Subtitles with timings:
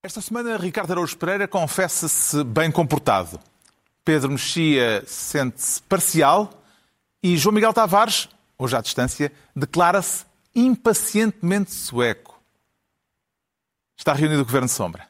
[0.00, 3.40] Esta semana, Ricardo Araújo Pereira confessa-se bem comportado.
[4.04, 6.62] Pedro Mexia sente-se parcial
[7.20, 10.24] e João Miguel Tavares, hoje à distância, declara-se
[10.54, 12.40] impacientemente sueco.
[13.96, 15.07] Está reunido o Governo Sombra.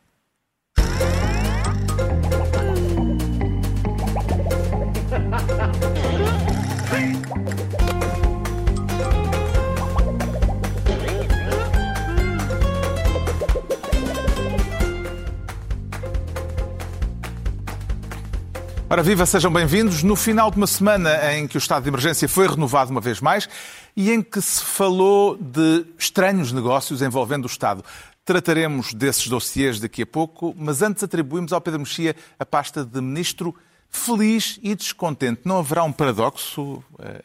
[18.91, 20.03] Ora viva, sejam bem-vindos.
[20.03, 23.21] No final de uma semana em que o estado de emergência foi renovado uma vez
[23.21, 23.47] mais
[23.95, 27.85] e em que se falou de estranhos negócios envolvendo o Estado.
[28.25, 32.99] Trataremos desses dossiês daqui a pouco, mas antes atribuímos ao Pedro Mexia a pasta de
[33.03, 33.55] ministro
[33.91, 35.43] feliz e descontente.
[35.45, 37.23] Não haverá um paradoxo eh,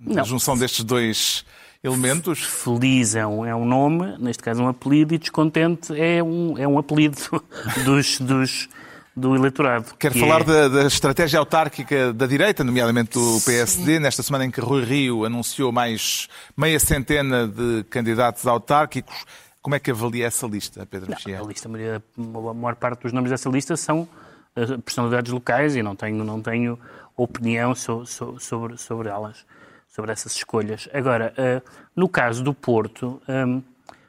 [0.00, 0.24] na Não.
[0.24, 1.44] junção destes dois
[1.84, 2.42] elementos?
[2.42, 6.66] Feliz é um, é um nome, neste caso um apelido, e descontente é um, é
[6.66, 7.18] um apelido
[7.84, 8.68] dos, dos
[9.14, 9.94] do eleitorado.
[9.98, 10.44] Quero falar é...
[10.44, 13.98] da, da, estratégia autárquica da direita, nomeadamente do PSD, Sim.
[13.98, 19.24] nesta semana em que Rui Rio anunciou mais meia centena de candidatos autárquicos.
[19.60, 21.40] Como é que avalia essa lista, Pedro Mexia?
[21.40, 24.08] A lista, a maior parte dos nomes dessa lista são
[24.56, 26.78] eh, personalidades locais e não tenho, não tenho
[27.16, 29.44] opinião so, so, sobre, sobre elas,
[29.88, 30.88] sobre essas escolhas.
[30.92, 33.60] Agora, uh, no caso do Porto, eh,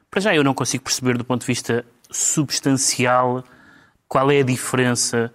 [0.09, 3.43] para já eu não consigo perceber do ponto de vista substancial
[4.13, 5.33] qual é a diferença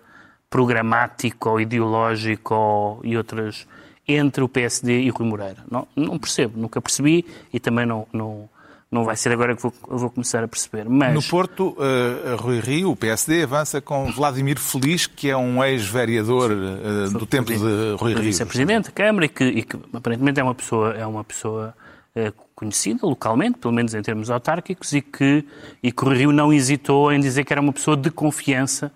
[0.49, 3.67] programática ou ideológica ou, e outras
[4.07, 5.65] entre o PSD e o Rui Moreira?
[5.69, 8.49] Não, não percebo, nunca percebi e também não, não,
[8.89, 10.89] não vai ser agora que vou, vou começar a perceber.
[10.89, 11.13] Mas...
[11.13, 16.53] No Porto, uh, Rui Rio, o PSD, avança com Vladimir Feliz, que é um ex-vereador
[16.53, 18.23] uh, do tempo de Rui Rio.
[18.23, 21.75] Vice-presidente da Câmara e que, e que, aparentemente é uma pessoa, é uma pessoa
[22.15, 25.45] uh, conhecida localmente, pelo menos em termos autárquicos, e que,
[25.81, 28.91] e que o Rio não hesitou em dizer que era uma pessoa de confiança,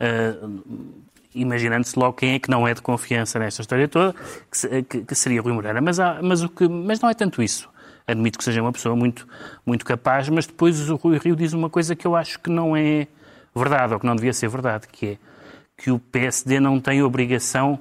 [0.00, 0.84] uh,
[1.32, 4.12] imaginando-se logo quem é que não é de confiança nesta história toda,
[4.50, 5.80] que, que, que seria Rui Moreira.
[5.80, 7.70] Mas, há, mas, o que, mas não é tanto isso.
[8.08, 9.24] Admito que seja uma pessoa muito,
[9.64, 12.76] muito capaz, mas depois o Rui Rio diz uma coisa que eu acho que não
[12.76, 13.06] é
[13.54, 15.18] verdade, ou que não devia ser verdade, que é
[15.76, 17.78] que o PSD não tem obrigação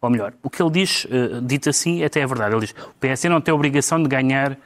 [0.00, 2.54] ou melhor, o que ele diz, uh, dito assim, até é verdade.
[2.54, 4.56] Ele diz o PSD não tem obrigação de ganhar uh,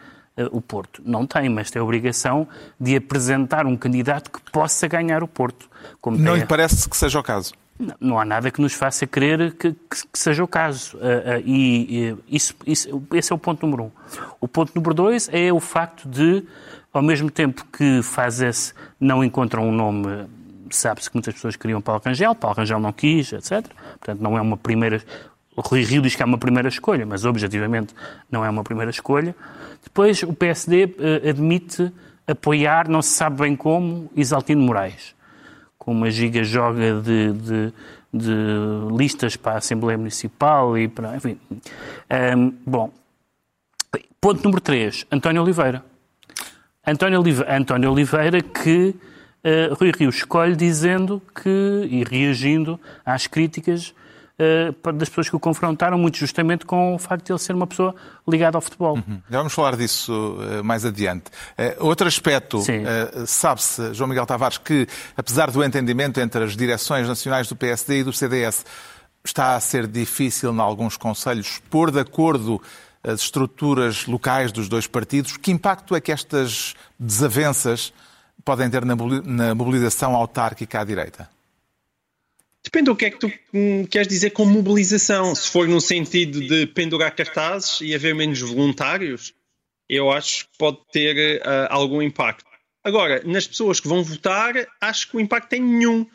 [0.50, 1.03] o Porto.
[1.04, 2.49] Não tem, mas tem a obrigação
[2.81, 5.69] de apresentar um candidato que possa ganhar o Porto.
[6.04, 7.53] não lhe parece que seja o caso?
[7.78, 10.97] Não, não, há nada que nos faça crer que, que, que seja o caso.
[10.97, 13.91] Uh, uh, e, uh, isso, isso, esse é o ponto número um.
[14.41, 16.43] O ponto número dois é o facto de,
[16.93, 20.27] ao mesmo tempo que faz esse, não encontram um nome
[20.71, 23.66] sabe-se que muitas pessoas queriam Paulo Rangel, Paulo Rangel não quis, etc.
[23.99, 25.03] Portanto, não é uma primeira.
[25.54, 27.94] O Rui Rio diz que é uma primeira escolha, mas objetivamente
[28.31, 29.34] não é uma primeira escolha.
[29.82, 31.93] Depois, o PSD eh, admite
[32.27, 35.15] apoiar, não se sabe bem como, Isaltino Moraes,
[35.78, 37.72] com uma giga joga de, de,
[38.12, 38.34] de
[38.97, 41.16] listas para a Assembleia Municipal e para.
[41.16, 41.38] Enfim.
[42.37, 42.91] Um, bom,
[44.21, 45.84] ponto número 3, António Oliveira.
[46.87, 48.94] António Oliveira, António Oliveira que
[49.47, 53.95] uh, Rui Rio escolhe dizendo que, e reagindo às críticas
[54.39, 57.67] uh, das pessoas que o confrontaram, muito justamente com o facto de ele ser uma
[57.67, 57.95] pessoa
[58.29, 58.97] ligada ao futebol.
[58.97, 59.21] Uhum.
[59.31, 61.25] Já vamos falar disso uh, mais adiante.
[61.79, 62.61] outro aspecto,
[63.27, 64.87] sabe-se, João Miguel Tavares, que
[65.17, 68.65] apesar do entendimento entre as direções nacionais do PSD e do CDS,
[69.25, 72.61] está a ser difícil, em alguns conselhos, pôr de acordo
[73.03, 75.37] as estruturas locais dos dois partidos.
[75.37, 77.93] Que impacto é que estas desavenças
[78.44, 81.28] podem ter na mobilização autárquica à direita?
[82.66, 85.34] Depende do que é que tu hum, queres dizer com mobilização.
[85.36, 89.32] Se for no sentido de pendurar cartazes e haver menos voluntários,
[89.88, 92.44] eu acho que pode ter uh, algum impacto.
[92.82, 96.06] Agora, nas pessoas que vão votar, acho que o impacto tem nenhum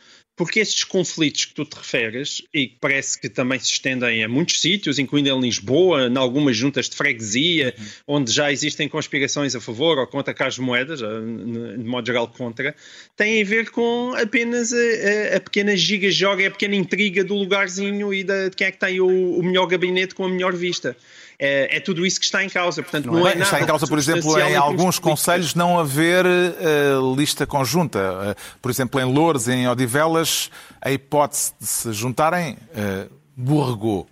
[0.42, 4.28] porque estes conflitos que tu te referes, e que parece que também se estendem a
[4.28, 8.16] muitos sítios, incluindo em Lisboa, em algumas juntas de freguesia, uhum.
[8.16, 12.76] onde já existem conspirações a favor ou contra Carlos Moedas, de modo geral contra,
[13.16, 18.12] têm a ver com apenas a, a, a pequena giga-joga, a pequena intriga do lugarzinho
[18.12, 20.98] e da, de quem é que tem o, o melhor gabinete com a melhor vista
[21.44, 22.84] é, é, tudo isso que está em causa.
[22.84, 26.24] Portanto, não, não é, é está em causa, por exemplo, em alguns conselhos não haver
[26.24, 28.00] uh, lista conjunta.
[28.00, 34.08] Uh, por exemplo, em Loures, em Odivelas, a hipótese de se juntarem uh, borregou.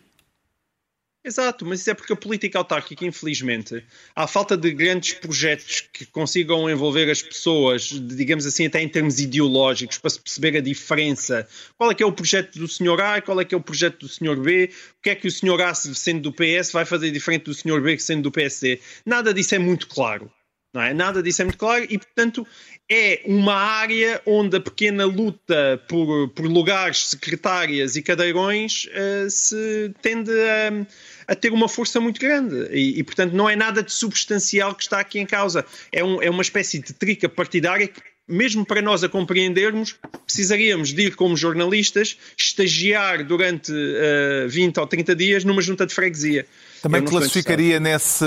[1.24, 3.84] Exato, mas isso é porque a política autárquica, infelizmente,
[4.16, 9.20] há falta de grandes projetos que consigam envolver as pessoas, digamos assim, até em termos
[9.20, 11.46] ideológicos, para se perceber a diferença.
[11.78, 14.00] Qual é que é o projeto do senhor A qual é que é o projeto
[14.00, 14.72] do senhor B?
[14.98, 17.82] O que é que o senhor A, sendo do PS, vai fazer diferente do senhor
[17.82, 18.80] B, sendo do PSD?
[19.06, 20.32] Nada disso é muito claro.
[20.72, 20.94] Não é?
[20.94, 22.46] Nada disso é muito claro e, portanto,
[22.92, 29.92] é uma área onde a pequena luta por, por lugares, secretárias e cadeirões uh, se
[30.02, 32.68] tende a, a, ter uma força muito grande.
[32.72, 35.66] E, e, portanto, não é nada de substancial que está aqui em causa.
[35.92, 39.96] É, um, é uma espécie de trica partidária que mesmo para nós a compreendermos,
[40.26, 45.86] precisaríamos de ir como jornalistas, estagiar durante uh, eh, 20 ou 30 dias numa junta
[45.86, 46.46] de freguesia.
[46.82, 48.26] Também classificaria nesse,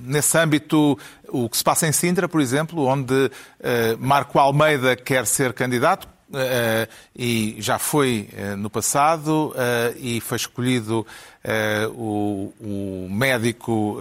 [0.00, 3.30] nesse âmbito o que se passa em Sintra, por exemplo, onde uh,
[3.98, 10.36] Marco Almeida quer ser candidato, Uh, e já foi uh, no passado uh, e foi
[10.36, 11.06] escolhido
[11.94, 13.98] o, o, médico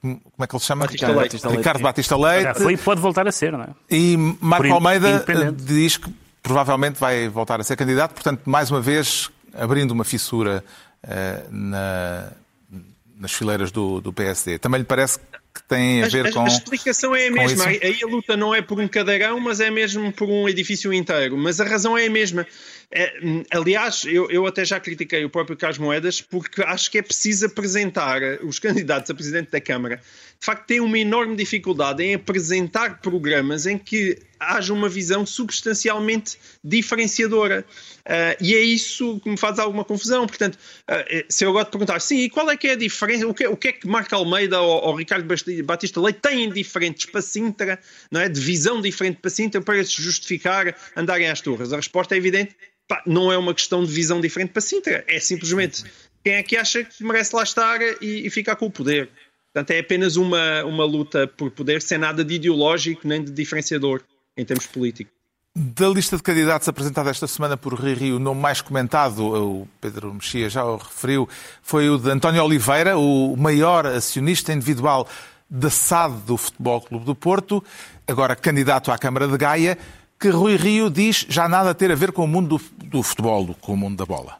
[0.00, 0.84] como é que ele se chama?
[0.86, 1.32] Batista Ricardo, Leite.
[1.32, 2.42] Batista Ricardo Batista Leite.
[2.44, 3.68] Já foi e pode voltar a ser, não é?
[3.90, 5.24] E Marco Almeida
[5.56, 6.12] diz que
[6.42, 10.64] provavelmente vai voltar a ser candidato, portanto, mais uma vez, abrindo uma fissura
[11.50, 12.30] na,
[13.18, 14.58] nas fileiras do, do PSD.
[14.58, 15.18] Também lhe parece
[15.58, 16.40] que tem a ver a, com.
[16.40, 17.66] A explicação é a mesma.
[17.66, 21.36] Aí a luta não é por um cadeirão, mas é mesmo por um edifício inteiro.
[21.36, 22.46] Mas a razão é a mesma.
[22.90, 23.12] É,
[23.50, 27.46] aliás, eu, eu até já critiquei o próprio Carlos Moedas porque acho que é preciso
[27.46, 30.00] apresentar os candidatos a presidente da Câmara.
[30.40, 36.38] De facto, têm uma enorme dificuldade em apresentar programas em que haja uma visão substancialmente
[36.62, 37.64] diferenciadora.
[38.06, 40.26] Uh, e é isso que me faz alguma confusão.
[40.26, 43.26] Portanto, uh, se eu agora te perguntar, sim, e qual é que é a diferença?
[43.26, 45.26] O que, o que é que Marco Almeida ou, ou Ricardo
[45.64, 47.80] Batista Leite têm diferentes para Sintra,
[48.10, 48.28] não é?
[48.28, 51.72] de visão diferente para Sintra, para se justificar andarem às torres?
[51.72, 52.54] A resposta é evidente
[52.88, 55.84] pá, não é uma questão de visão diferente para Sintra, é simplesmente
[56.24, 59.08] quem é que acha que merece lá estar e, e ficar com o poder.
[59.58, 64.02] Portanto, é apenas uma, uma luta por poder, sem nada de ideológico nem de diferenciador
[64.36, 65.12] em termos políticos.
[65.56, 69.68] Da lista de candidatos apresentada esta semana por Rui Rio, o nome mais comentado, o
[69.80, 71.28] Pedro Mexia já o referiu,
[71.60, 75.08] foi o de António Oliveira, o maior acionista individual
[75.50, 77.64] da SAD do Futebol Clube do Porto,
[78.06, 79.76] agora candidato à Câmara de Gaia
[80.20, 83.02] que Rui Rio diz já nada a ter a ver com o mundo do, do
[83.02, 84.36] futebol, com o mundo da bola.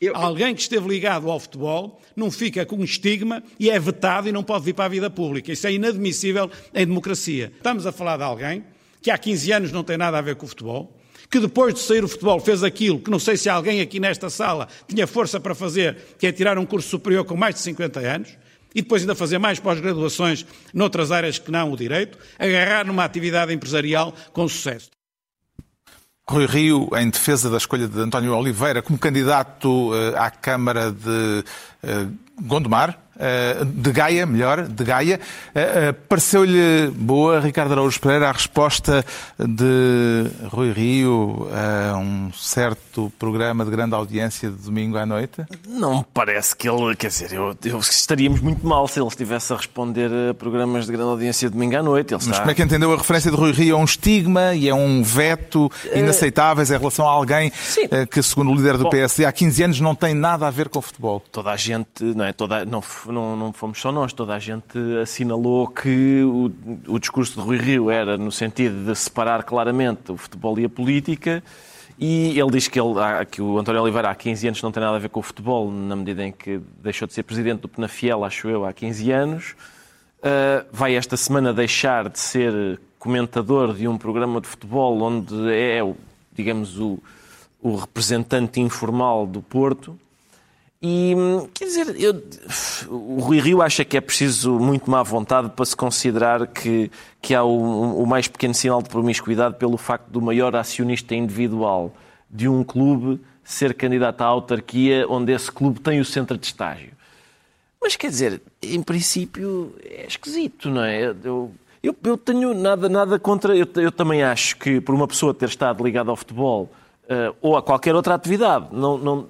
[0.00, 0.16] Eu...
[0.16, 4.32] Alguém que esteve ligado ao futebol não fica com um estigma e é vetado e
[4.32, 5.52] não pode vir para a vida pública.
[5.52, 7.52] Isso é inadmissível em democracia.
[7.56, 8.64] Estamos a falar de alguém
[9.00, 10.96] que há 15 anos não tem nada a ver com o futebol,
[11.30, 14.30] que depois de sair o futebol fez aquilo que não sei se alguém aqui nesta
[14.30, 18.00] sala tinha força para fazer, que é tirar um curso superior com mais de 50
[18.00, 18.38] anos,
[18.74, 23.52] e depois ainda fazer mais pós-graduações noutras áreas que não o direito, agarrar numa atividade
[23.52, 24.90] empresarial com sucesso.
[26.28, 31.44] Rui Rio, em defesa da escolha de António Oliveira como candidato eh, à Câmara de
[31.82, 32.06] eh,
[32.40, 32.98] Gondomar,
[33.64, 35.20] de Gaia, melhor, de Gaia.
[35.54, 39.04] Eh, eh, pareceu-lhe boa, Ricardo Araújo Pereira, a resposta
[39.38, 45.44] de Rui Rio a um certo programa de grande audiência de domingo à noite?
[45.66, 49.52] Não me parece que ele, quer dizer, eu, eu estaríamos muito mal se ele estivesse
[49.52, 52.14] a responder a programas de grande audiência de domingo à noite.
[52.14, 54.74] Mas como é que entendeu a referência de Rui Rio a um estigma e a
[54.74, 57.88] um veto inaceitáveis em relação a alguém Sim.
[58.10, 60.68] que, segundo o líder do Bom, PSD, há 15 anos não tem nada a ver
[60.68, 61.22] com o futebol?
[61.30, 62.32] Toda a gente, não é?
[62.32, 66.50] Toda, não, não, não fomos só nós, toda a gente assinalou que o,
[66.88, 70.68] o discurso de Rui Rio era no sentido de separar claramente o futebol e a
[70.68, 71.42] política.
[71.98, 72.94] E ele diz que, ele,
[73.30, 75.70] que o António Oliveira há 15 anos não tem nada a ver com o futebol,
[75.70, 79.54] na medida em que deixou de ser presidente do Penafiel, acho eu, há 15 anos.
[80.18, 85.80] Uh, vai esta semana deixar de ser comentador de um programa de futebol onde é,
[86.32, 86.98] digamos, o,
[87.60, 89.98] o representante informal do Porto.
[90.86, 91.14] E,
[91.54, 92.22] quer dizer, eu,
[92.90, 96.90] o Rui Rio acha que é preciso muito má vontade para se considerar que,
[97.22, 101.90] que há o, o mais pequeno sinal de promiscuidade pelo facto do maior acionista individual
[102.28, 106.90] de um clube ser candidato à autarquia onde esse clube tem o centro de estágio.
[107.80, 111.14] Mas quer dizer, em princípio é esquisito, não é?
[111.24, 111.50] Eu,
[111.82, 113.56] eu, eu tenho nada, nada contra.
[113.56, 116.70] Eu, eu, também acho que por uma pessoa ter estado ligada ao futebol
[117.04, 119.28] uh, ou a qualquer outra atividade, não, não,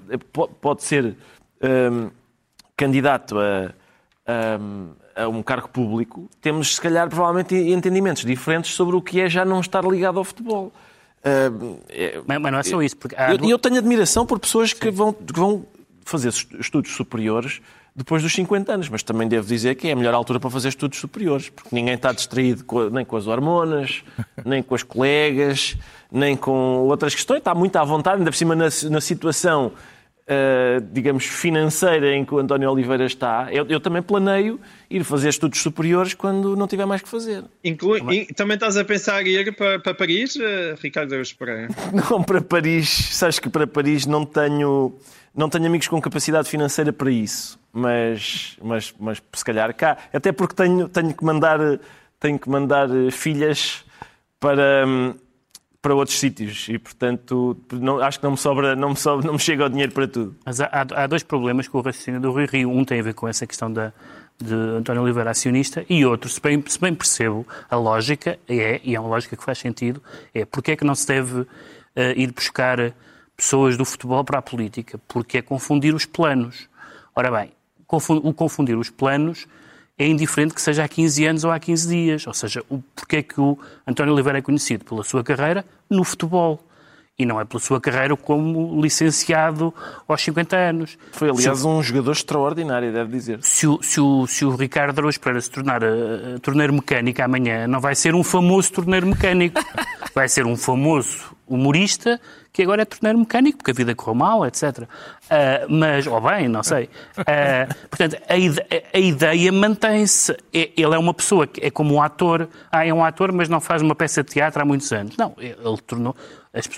[0.60, 1.16] pode ser
[1.64, 2.10] um,
[2.76, 3.72] candidato a,
[4.26, 9.28] a, a, um cargo público, temos, se calhar, provavelmente entendimentos diferentes sobre o que é
[9.28, 10.72] já não estar ligado ao futebol.
[11.88, 12.96] é, mas, mas, não é só isso.
[12.96, 15.64] Porque eu, eu, tenho admiração por pessoas que vão, que vão
[16.04, 17.60] fazer estudos superiores
[17.96, 20.68] depois dos 50 anos, mas também devo dizer que é a melhor altura para fazer
[20.68, 24.02] estudos superiores, porque ninguém está distraído com, nem com as hormonas,
[24.44, 25.76] nem com as colegas,
[26.10, 26.52] nem com
[26.88, 29.72] outras questões, está muito à vontade, ainda por cima na, na situação
[30.26, 35.28] Uh, digamos, financeira em que o António Oliveira está, eu, eu, também planeio ir fazer
[35.28, 37.44] estudos superiores quando não tiver mais que fazer.
[37.62, 38.26] Inclui, também.
[38.28, 41.68] também estás a pensar em ir para, para Paris, uh, Ricardo Pereira?
[42.10, 44.94] Não, para Paris, sabes que para Paris não tenho,
[45.34, 47.60] não tenho amigos com capacidade financeira para isso.
[47.70, 49.98] mas, mas, mas se calhar cá.
[50.10, 51.58] Até porque tenho, tenho, que, mandar,
[52.18, 53.84] tenho que mandar filhas
[54.40, 54.86] para,
[55.84, 59.34] para outros sítios e, portanto, não, acho que não me, sobra, não, me sobra, não
[59.34, 60.34] me chega o dinheiro para tudo.
[60.42, 62.70] Mas há, há dois problemas com o raciocínio do Rui Rio.
[62.70, 63.92] Um tem a ver com essa questão da,
[64.42, 68.96] de António Oliveira acionista e outro, se bem, se bem percebo, a lógica é, e
[68.96, 71.48] é uma lógica que faz sentido, é porque é que não se deve uh,
[72.16, 72.94] ir buscar
[73.36, 74.98] pessoas do futebol para a política?
[75.06, 76.66] Porque é confundir os planos.
[77.14, 77.52] Ora bem,
[77.86, 79.46] o confundir os planos
[79.98, 82.26] é indiferente que seja há 15 anos ou há 15 dias.
[82.26, 86.04] Ou seja, o, porque é que o António Oliveira é conhecido pela sua carreira no
[86.04, 86.60] futebol
[87.16, 89.72] e não é pela sua carreira como licenciado
[90.06, 90.98] aos 50 anos.
[91.12, 93.38] Foi, aliás, se, um jogador extraordinário, deve dizer.
[93.42, 97.68] Se o, se o, se o Ricardo Araújo Pereira se tornar eh, torneiro mecânico amanhã,
[97.68, 99.60] não vai ser um famoso torneiro mecânico.
[100.14, 102.20] vai ser um famoso humorista
[102.52, 104.62] que agora é torneiro mecânico, porque a vida correu mal, etc.
[104.80, 104.86] Uh,
[105.68, 106.88] mas, ou bem, não sei.
[107.18, 108.60] Uh, portanto, a, ide
[108.92, 110.32] a ideia mantém-se.
[110.52, 112.48] É, ele é uma pessoa que é como um ator.
[112.70, 115.16] Ah, é um ator, mas não faz uma peça de teatro há muitos anos.
[115.16, 116.14] Não, ele tornou.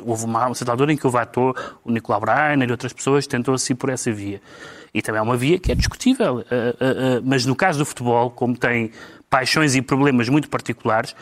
[0.04, 3.26] Houve uma, uma certa altura em que o ator, o Nicolau Breiner e outras pessoas
[3.26, 4.40] tentou-se ir por essa via.
[4.94, 6.38] E também é uma via que é discutível.
[6.38, 8.90] Uh, mas no caso do futebol, como tem
[9.28, 11.14] paixões e problemas muito particulares,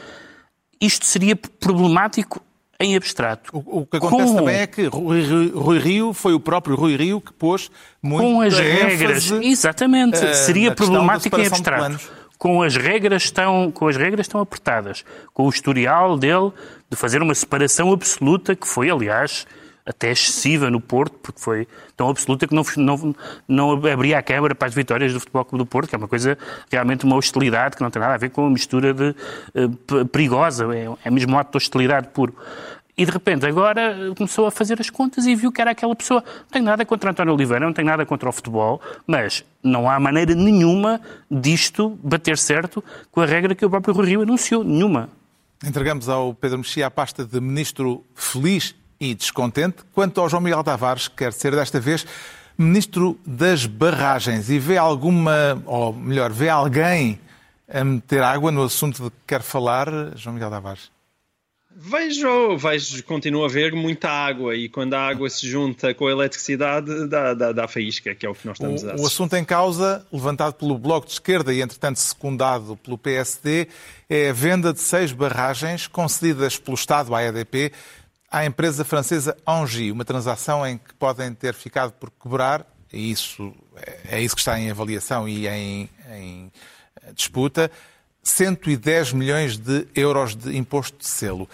[0.80, 2.40] isto seria problemático
[2.78, 3.50] em abstrato.
[3.52, 6.96] O, o que acontece com, também é que Rui, Rui, Rio foi o próprio Rui
[6.96, 7.70] Rio que pôs
[8.02, 9.30] muito com as regras.
[9.30, 10.18] Exatamente.
[10.18, 12.23] Uh, Seria problemático em abstrato.
[12.44, 16.52] Com as regras estão, com as regras estão apertadas, com o historial dele
[16.90, 19.46] de fazer uma separação absoluta que foi, aliás,
[19.86, 23.16] até excessiva no Porto, porque foi tão absoluta que não, não,
[23.48, 26.06] não abria a Câmara para as vitórias do Futebol Clube do Porto, que é uma
[26.06, 26.36] coisa,
[26.70, 29.16] realmente uma hostilidade que não tem nada a ver com uma mistura de,
[29.54, 32.36] uh, perigosa, é, é mesmo um ato de hostilidade puro.
[32.96, 36.22] E de repente agora começou a fazer as contas e viu que era aquela pessoa.
[36.24, 39.98] Não tenho nada contra António Oliveira, não tenho nada contra o futebol, mas não há
[39.98, 44.62] maneira nenhuma disto bater certo com a regra que o próprio Rui Rio anunciou.
[44.62, 45.08] Nenhuma.
[45.64, 50.62] Entregamos ao Pedro Mexia a pasta de ministro feliz e descontente, quanto ao João Miguel
[50.62, 52.06] Tavares, que quer ser desta vez
[52.56, 57.18] ministro das barragens e vê alguma, ou melhor, vê alguém
[57.68, 60.93] a meter água no assunto de que quer falar, João Miguel Tavares?
[61.76, 66.12] Vejo, vejo, continua a haver muita água e quando a água se junta com a
[66.12, 69.04] eletricidade dá, dá, dá faísca, que é o que nós estamos o, a assistir.
[69.04, 73.66] O assunto em causa, levantado pelo Bloco de Esquerda e entretanto secundado pelo PSD,
[74.08, 77.72] é a venda de seis barragens concedidas pelo Estado à EDP
[78.34, 83.54] à empresa francesa Engie, uma transação em que podem ter ficado por quebrar, e isso
[84.08, 86.52] é isso que está em avaliação e em, em
[87.14, 87.70] disputa,
[88.24, 91.48] 110 milhões de euros de imposto de selo.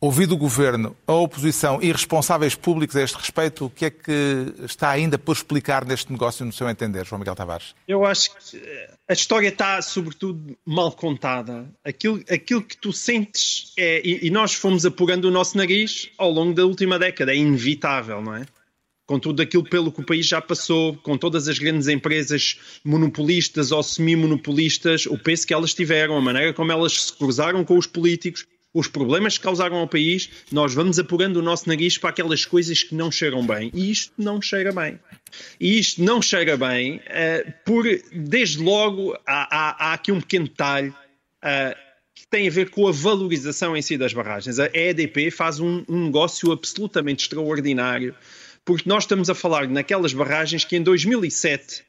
[0.00, 4.52] Ouvido o Governo, a oposição e responsáveis públicos a este respeito, o que é que
[4.62, 7.74] está ainda por explicar neste negócio, no seu entender, João Miguel Tavares?
[7.88, 11.66] Eu acho que eh, a história está, sobretudo, mal contada.
[11.82, 14.02] Aquilo, aquilo que tu sentes é.
[14.04, 18.20] E, e nós fomos apurando o nosso nariz ao longo da última década, é inevitável,
[18.20, 18.44] não é?
[19.06, 23.70] Com tudo aquilo pelo que o país já passou, com todas as grandes empresas monopolistas
[23.70, 27.86] ou semi-monopolistas, o peso que elas tiveram, a maneira como elas se cruzaram com os
[27.86, 32.44] políticos, os problemas que causaram ao país, nós vamos apurando o nosso nariz para aquelas
[32.44, 33.70] coisas que não cheiram bem.
[33.72, 34.98] E isto não cheira bem.
[35.60, 40.46] E isto não cheira bem uh, por, desde logo, há, há, há, aqui um pequeno
[40.46, 41.84] detalhe uh,
[42.14, 44.58] que tem a ver com a valorização em si das barragens.
[44.58, 48.14] A EDP faz um, um negócio absolutamente extraordinário,
[48.64, 51.84] porque nós estamos a falar naquelas barragens que em 2007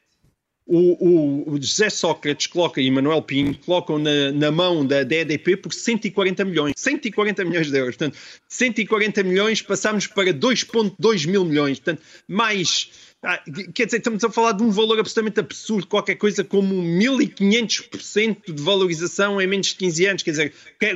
[0.66, 5.56] o, o, José Sócrates coloca e Manuel Pinho colocam na, na mão da, da, EDP
[5.58, 6.74] por 140 milhões.
[6.76, 7.96] 140 milhões de euros.
[7.96, 8.18] Portanto,
[8.48, 11.78] 140 milhões passamos para 2,2 mil milhões.
[11.78, 12.90] Portanto, mais.
[13.22, 13.42] Ah,
[13.74, 18.62] quer dizer, estamos a falar de um valor absolutamente absurdo, qualquer coisa como 1500% de
[18.62, 20.22] valorização em menos de 15 anos.
[20.22, 20.52] Quer dizer,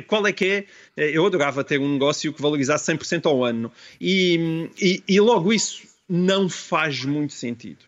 [0.07, 0.65] qual é que é?
[0.97, 3.73] Eh, eu adorava ter um negócio que valorizasse 100% ao ano.
[4.00, 7.85] E, e, e logo isso não faz muito sentido.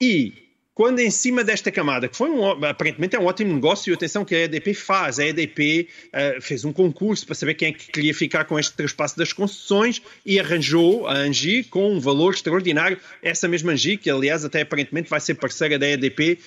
[0.00, 0.43] E
[0.74, 4.24] quando em cima desta camada, que foi um, aparentemente é um ótimo negócio, e atenção
[4.24, 7.72] que a EDP faz, a EDP uh, eh, fez um concurso para saber quem é
[7.72, 12.34] que queria ficar com este traspasso das concessões e arranjou a Angi com um valor
[12.34, 12.98] extraordinário.
[13.22, 16.38] Essa mesma Angi, que aliás até aparentemente vai ser parceira da EDP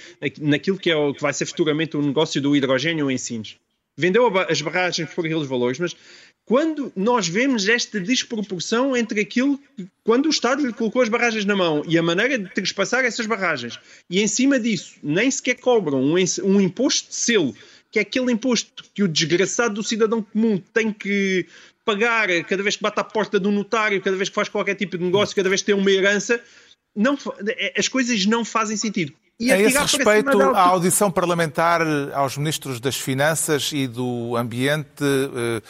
[0.41, 3.55] naquilo que, é o, que vai ser futuramente o negócio do hidrogênio em Sines.
[3.99, 5.95] Vendeu as barragens por aqueles valores, mas
[6.47, 11.43] quando nós vemos esta desproporção entre aquilo que, quando o Estado lhe colocou as barragens
[11.43, 13.77] na mão e a maneira de trespassar essas barragens,
[14.09, 17.53] e em cima disso nem sequer cobram um, um imposto de selo,
[17.91, 21.45] que é aquele imposto que o desgraçado do cidadão comum tem que
[21.83, 24.97] pagar cada vez que bate à porta do notário, cada vez que faz qualquer tipo
[24.97, 26.39] de negócio, cada vez que tem uma herança,
[26.95, 27.17] não,
[27.77, 29.11] as coisas não fazem sentido.
[29.37, 31.81] e a esse respeito, a audição parlamentar
[32.13, 35.61] aos ministros das Finanças e do Ambiente eh,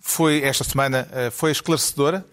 [0.00, 2.24] foi esta semana foi esclarecedora?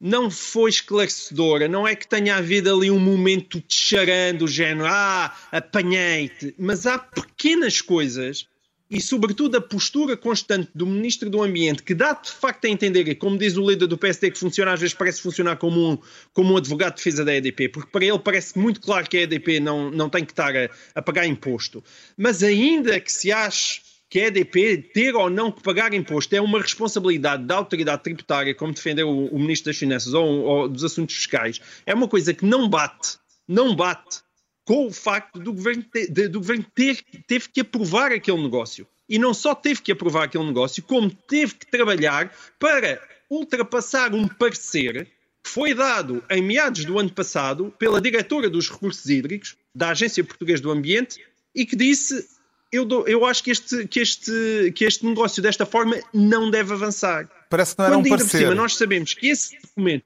[0.00, 1.68] não foi esclarecedora.
[1.68, 6.54] Não é que tenha havido ali um momento de charando, do género, ah, apanhei-te.
[6.58, 8.46] Mas há pequenas coisas
[8.88, 13.16] e, sobretudo, a postura constante do Ministro do Ambiente, que dá de facto a entender,
[13.16, 15.98] como diz o líder do PSD, que funciona às vezes parece funcionar como um,
[16.32, 19.22] como um advogado de defesa da EDP, porque para ele parece muito claro que a
[19.22, 21.82] EDP não, não tem que estar a, a pagar imposto.
[22.16, 26.40] Mas ainda que se ache que a EDP ter ou não que pagar imposto é
[26.40, 30.84] uma responsabilidade da autoridade tributária, como defendeu o, o Ministro das Finanças ou, ou, dos
[30.84, 34.20] Assuntos Fiscais, é uma coisa que não bate, não bate
[34.64, 38.86] com o facto do governo, ter, de, do governo ter, teve que aprovar aquele negócio.
[39.08, 44.26] E não só teve que aprovar aquele negócio, como teve que trabalhar para ultrapassar um
[44.26, 45.08] parecer
[45.42, 50.24] que foi dado em meados do ano passado pela diretora dos recursos hídricos da Agência
[50.24, 51.20] Portuguesa do Ambiente
[51.54, 52.35] e que disse
[52.72, 56.72] eu, dou, eu acho que este, que, este, que este negócio desta forma não deve
[56.72, 57.28] avançar.
[57.48, 58.38] Parece que não era Quando um ainda parecer.
[58.38, 60.04] por cima nós sabemos que esse documento.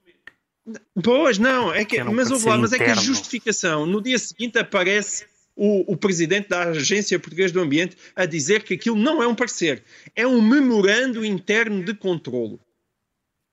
[1.02, 4.58] Pois, não, é que, que mas, lá, mas é que a justificação, no dia seguinte
[4.58, 5.24] aparece
[5.56, 9.34] o, o, presidente da Agência Portuguesa do Ambiente a dizer que aquilo não é um
[9.34, 9.82] parecer,
[10.14, 12.60] é um memorando interno de controlo.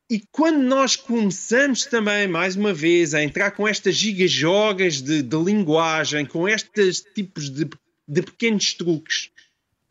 [0.09, 5.37] E quando nós começamos também, mais uma vez, a entrar com estas gigajogas de, de
[5.37, 7.67] linguagem, com estes tipos de
[8.07, 9.29] de pequenos truques.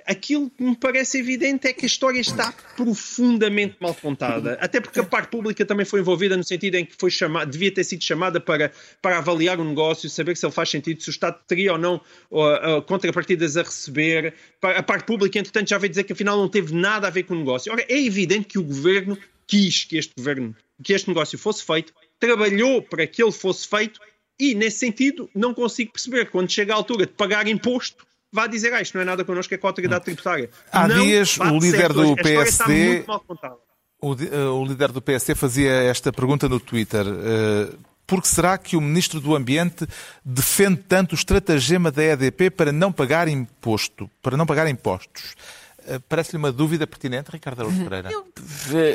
[0.06, 4.56] Aquilo que me parece evidente é que a história está profundamente mal contada.
[4.60, 7.72] Até porque a parte pública também foi envolvida no sentido em que foi chamada, devia
[7.72, 8.70] ter sido chamada para,
[9.02, 12.00] para avaliar o negócio, saber se ele faz sentido, se o Estado teria ou não
[12.30, 14.32] uh, uh, contrapartidas a receber.
[14.62, 17.34] A parte pública, entretanto, já veio dizer que afinal não teve nada a ver com
[17.34, 17.72] o negócio.
[17.72, 20.54] Ora, é evidente que o governo quis que este governo,
[20.84, 24.00] que este negócio fosse feito, trabalhou para que ele fosse feito
[24.38, 28.72] e, nesse sentido, não consigo perceber quando chega a altura de pagar imposto, vá dizer,
[28.74, 30.50] ah, isto não é nada connosco, é com a autoridade tributária.
[30.70, 33.04] Há não, dias, o líder do PSD.
[33.98, 37.06] O, eh, o, líder do PSD fazia esta pergunta no Twitter.
[37.06, 39.86] Uh, por que será que o Ministro do Ambiente
[40.22, 45.34] defende tanto o estratagema da EDP para não pagar imposto, para não pagar impostos?
[45.80, 48.10] Uh, Parece-lhe uma dúvida pertinente, Ricardo Araújo Pereira?
[48.12, 48.26] Eu,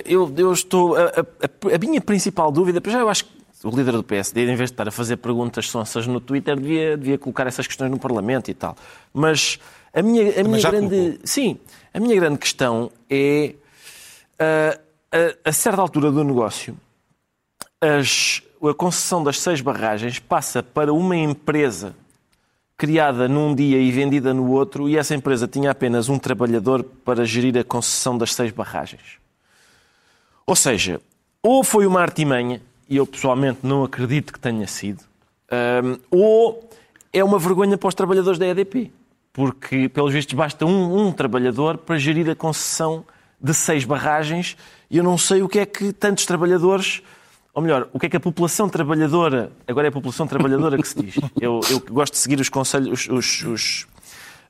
[0.06, 0.96] eu, eu estou.
[0.96, 4.56] A, a, a, minha principal dúvida, já eu acho que o líder do PSD, em
[4.56, 8.00] vez de estar a fazer perguntas sonsas no Twitter, devia, devia colocar essas questões no
[8.00, 8.76] Parlamento e tal.
[9.14, 9.60] Mas
[9.94, 10.96] a minha, a minha grande.
[10.96, 11.20] Colocou.
[11.24, 11.60] Sim,
[11.94, 13.56] a minha grande questão é.
[14.40, 14.80] A,
[15.16, 16.76] a, a certa altura do negócio,
[17.80, 21.96] as, a concessão das seis barragens passa para uma empresa
[22.76, 27.24] criada num dia e vendida no outro, e essa empresa tinha apenas um trabalhador para
[27.24, 29.20] gerir a concessão das seis barragens.
[30.48, 31.00] Ou seja,
[31.44, 32.60] ou foi uma artimanha
[32.92, 35.02] e eu pessoalmente não acredito que tenha sido,
[35.82, 36.70] um, ou
[37.14, 38.92] é uma vergonha para os trabalhadores da EDP,
[39.32, 43.06] porque, pelos vistos, basta um, um trabalhador para gerir a concessão
[43.40, 44.58] de seis barragens
[44.90, 47.02] e eu não sei o que é que tantos trabalhadores
[47.54, 50.88] ou melhor, o que é que a população trabalhadora, agora é a população trabalhadora que
[50.88, 51.16] se diz.
[51.40, 53.88] Eu, eu gosto de seguir os conselhos, os, os,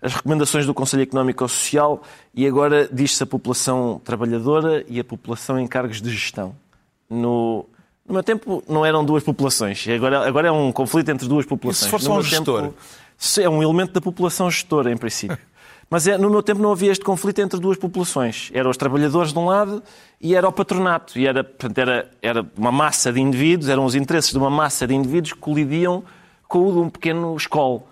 [0.02, 2.02] as recomendações do Conselho Económico e Social
[2.34, 6.56] e agora diz-se a população trabalhadora e a população em cargos de gestão.
[7.10, 7.66] No,
[8.08, 9.88] no meu tempo não eram duas populações.
[9.88, 11.84] Agora, agora é um conflito entre duas populações.
[11.84, 12.62] E se for só um gestor?
[12.64, 12.76] Tempo,
[13.42, 15.38] é um elemento da população gestora, em princípio.
[15.90, 18.50] Mas é, no meu tempo não havia este conflito entre duas populações.
[18.54, 19.84] Eram os trabalhadores de um lado
[20.22, 21.20] e era o patronato.
[21.20, 24.88] E era, portanto, era, era uma massa de indivíduos, eram os interesses de uma massa
[24.88, 26.02] de indivíduos que colidiam
[26.48, 27.84] com o de um pequeno escolo.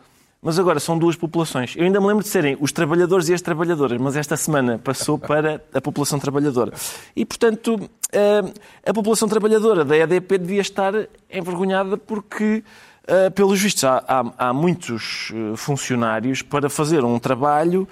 [0.42, 1.76] Mas agora são duas populações.
[1.76, 5.20] Eu ainda me lembro de serem os trabalhadores e as trabalhadoras, mas esta semana passou
[5.20, 6.72] para a população trabalhadora.
[7.14, 8.42] E, portanto, eh,
[8.86, 10.94] a população trabalhadora da EDP devia estar
[11.30, 12.64] envergonhada porque,
[13.06, 17.86] eh, pelos vistos, há, há, muitos eh, funcionários para fazer um trabalho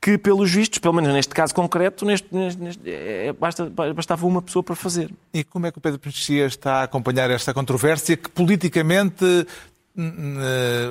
[0.00, 4.62] que, pelos vistos, pelo menos neste caso concreto, neste, neste, é, basta, bastava uma pessoa
[4.62, 5.12] para fazer.
[5.34, 9.46] E como é que o Pedro Mexia está a acompanhar esta controvérsia que politicamente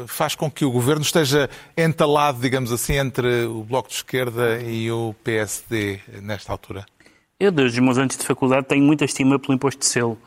[0.08, 4.92] faz com que o governo esteja entalado, digamos assim, entre o Bloco de Esquerda e
[4.92, 6.86] o PSD nesta altura?
[7.40, 10.18] Eu, desde os meus anos de faculdade, tenho muita estima pelo imposto de selo,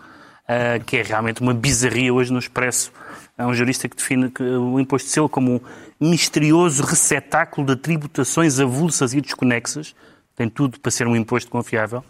[0.48, 2.90] eh, que é realmente uma bizarria hoje no Expresso.
[3.36, 5.62] Há um jurista que define o imposto de selo como
[6.00, 9.94] um misterioso receptáculo de tributações avulsas e desconexas.
[10.34, 12.02] Tem tudo para ser um imposto confiável.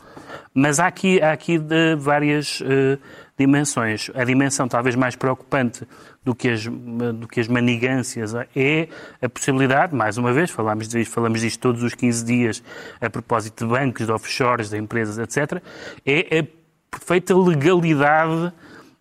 [0.55, 1.61] Mas há aqui, há aqui
[1.99, 2.99] várias uh,
[3.47, 4.11] dimensões.
[4.15, 5.87] A dimensão talvez mais preocupante
[6.25, 8.89] do que as, do que as manigâncias é
[9.21, 12.63] a possibilidade, mais uma vez, falamos disto, falamos disto todos os 15 dias
[13.01, 15.63] a propósito de bancos, de offshores, de empresas, etc.,
[16.07, 16.45] é a
[16.91, 18.53] perfeita legalidade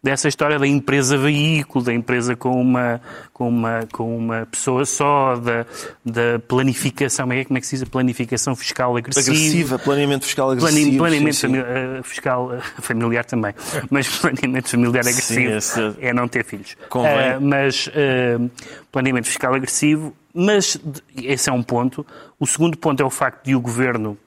[0.03, 2.99] dessa história da empresa veículo, da empresa com uma,
[3.31, 5.65] com uma, com uma pessoa só, da,
[6.03, 7.83] da planificação, é como é que se diz?
[7.83, 9.29] A planificação fiscal agressiva.
[9.29, 10.81] Agressiva, planeamento fiscal agressivo.
[10.81, 11.53] Plane, planeamento sim, sim.
[11.61, 13.53] famili- fiscal uh, familiar também,
[13.89, 16.75] mas planeamento familiar agressivo esse- é não ter filhos.
[16.89, 17.37] Convém.
[17.37, 18.49] Uh, mas uh,
[18.91, 20.79] planeamento fiscal agressivo, mas
[21.15, 22.05] esse é um ponto.
[22.39, 24.17] O segundo ponto é o facto de o governo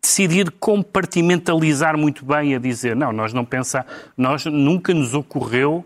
[0.00, 5.84] decidir compartimentalizar muito bem a dizer não, nós não pensar, nós nunca nos ocorreu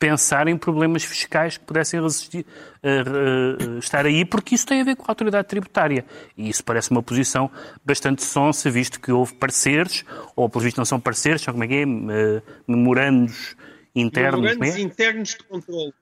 [0.00, 2.46] pensar em problemas fiscais que pudessem resistir,
[2.82, 6.06] eh, eh, estar aí, porque isso tem a ver com a autoridade tributária.
[6.38, 7.50] E isso parece uma posição
[7.84, 10.02] bastante sonsa, visto que houve pareceres,
[10.34, 11.82] ou pelo visto não são pareceres, são como é que é?
[11.82, 13.54] Eh, memorandos
[13.94, 14.40] internos.
[14.40, 14.80] como Memorandos é?
[14.80, 15.92] internos de controle.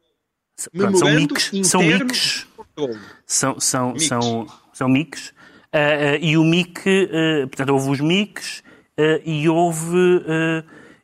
[0.76, 2.46] Pronto, são mix, são mix,
[3.26, 5.34] são, são, são, são mix.
[5.72, 10.24] Ah, ah, e o MIC, ah, portanto, houve os ah, e houve,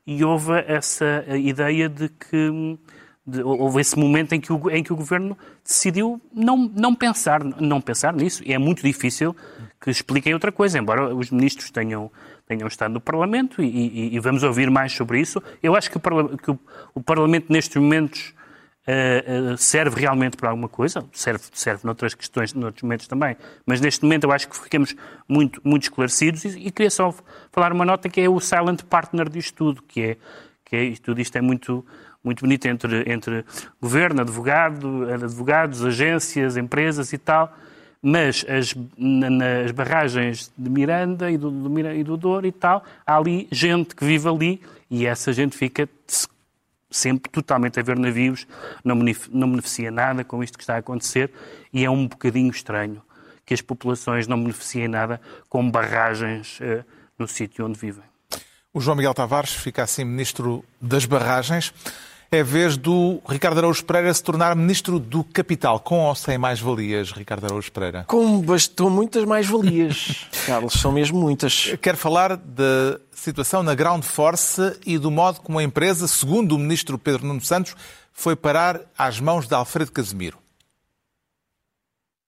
[0.07, 2.79] e houve essa ideia de que
[3.27, 7.43] de- houve esse momento em que, o, em que o governo decidiu não, não, pensar,
[7.43, 8.43] não pensar nisso.
[8.45, 9.35] E é muito difícil
[9.81, 12.11] que expliquem outra coisa, embora os ministros tenham,
[12.47, 15.43] tenham estado no Parlamento e, e- e vamos ouvir mais sobre isso.
[15.63, 16.59] Eu acho que o, que o-
[16.95, 18.35] o Parlamento, nestes momentos,
[18.87, 23.81] Uh, uh, serve realmente para alguma coisa, serve, serve noutras questões, noutros momentos também, mas
[23.81, 24.95] neste momento eu acho que ficamos
[25.27, 27.15] muito, muito esclarecidos e, e queria só
[27.51, 30.17] falar uma nota que é o silent partner disto tudo, que é,
[30.67, 31.83] que é tudo isto é muito,
[32.23, 33.43] muito bonito entre, entre
[33.81, 37.57] governo, advogado, advogados, agências, empresas e tal,
[38.03, 42.85] mas as, na- nas barragens de Miranda e do, do, e do Douro e tal,
[43.07, 45.89] há ali gente que vive ali e essa gente fica
[46.95, 48.47] sempre totalmente a ver navios,
[48.85, 48.95] não
[49.31, 51.33] não beneficia nada com isto que está a acontecer
[51.73, 53.03] e é um bocadinho estranho
[53.45, 56.85] que as populações não beneficiem nada com barragens eh,
[57.19, 58.05] no sítio onde vivem.
[58.73, 61.75] O João Miguel Tavares fica assim ministro das barragens.
[62.35, 67.13] É vez do Ricardo Araújo Pereira se tornar ministro do capital, com ou sem mais-valias,
[67.13, 68.05] Ricardo Araújo Pereira?
[68.09, 70.27] Como bastou muitas mais-valias.
[70.45, 71.77] Carlos, são mesmo muitas.
[71.81, 76.59] Quero falar da situação na Ground Force e do modo como a empresa, segundo o
[76.59, 77.77] ministro Pedro Nuno Santos,
[78.13, 80.37] foi parar às mãos de Alfredo Casemiro.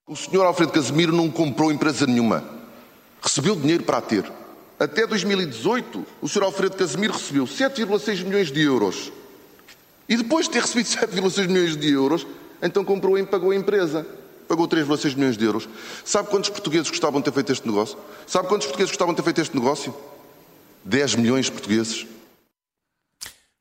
[0.07, 2.45] O senhor Alfredo Casemiro não comprou empresa nenhuma.
[3.21, 4.25] Recebeu dinheiro para a ter.
[4.79, 9.11] Até 2018, o senhor Alfredo Casemiro recebeu 7,6 milhões de euros.
[10.09, 12.27] E depois de ter recebido 7,6 milhões de euros,
[12.63, 14.07] então comprou e pagou a empresa.
[14.49, 15.69] Pagou 3,6 milhões de euros.
[16.05, 17.99] Sabe quantos portugueses gostavam de ter feito este negócio?
[18.27, 19.93] Sabe quantos portugueses gostavam de ter feito este negócio?
[20.85, 22.07] 10 milhões de portugueses.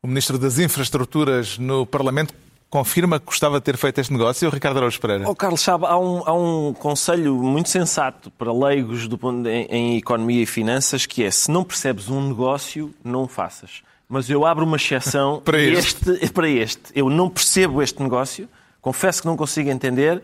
[0.03, 2.33] O ministro das Infraestruturas no Parlamento
[2.69, 5.27] confirma que gostava de ter feito este negócio, o Ricardo Araújo Pereira.
[5.27, 9.65] Oh, Carlos, sabe, há um, há um conselho muito sensato para leigos do ponto- em,
[9.65, 13.81] em economia e finanças que é: se não percebes um negócio, não o faças.
[14.15, 16.29] Mas eu abro uma exceção Para e este.
[16.31, 16.79] para este.
[16.95, 18.47] Eu não percebo este negócio,
[18.79, 20.23] confesso que não consigo entender,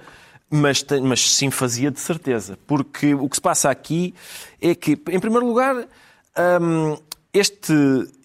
[0.50, 2.58] mas, mas sim fazia de certeza.
[2.66, 4.14] Porque o que se passa aqui
[4.62, 5.76] é que, em primeiro lugar,
[6.62, 6.96] hum,
[7.34, 7.74] este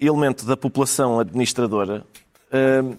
[0.00, 2.05] elemento da população administradora
[2.85, 2.94] hum,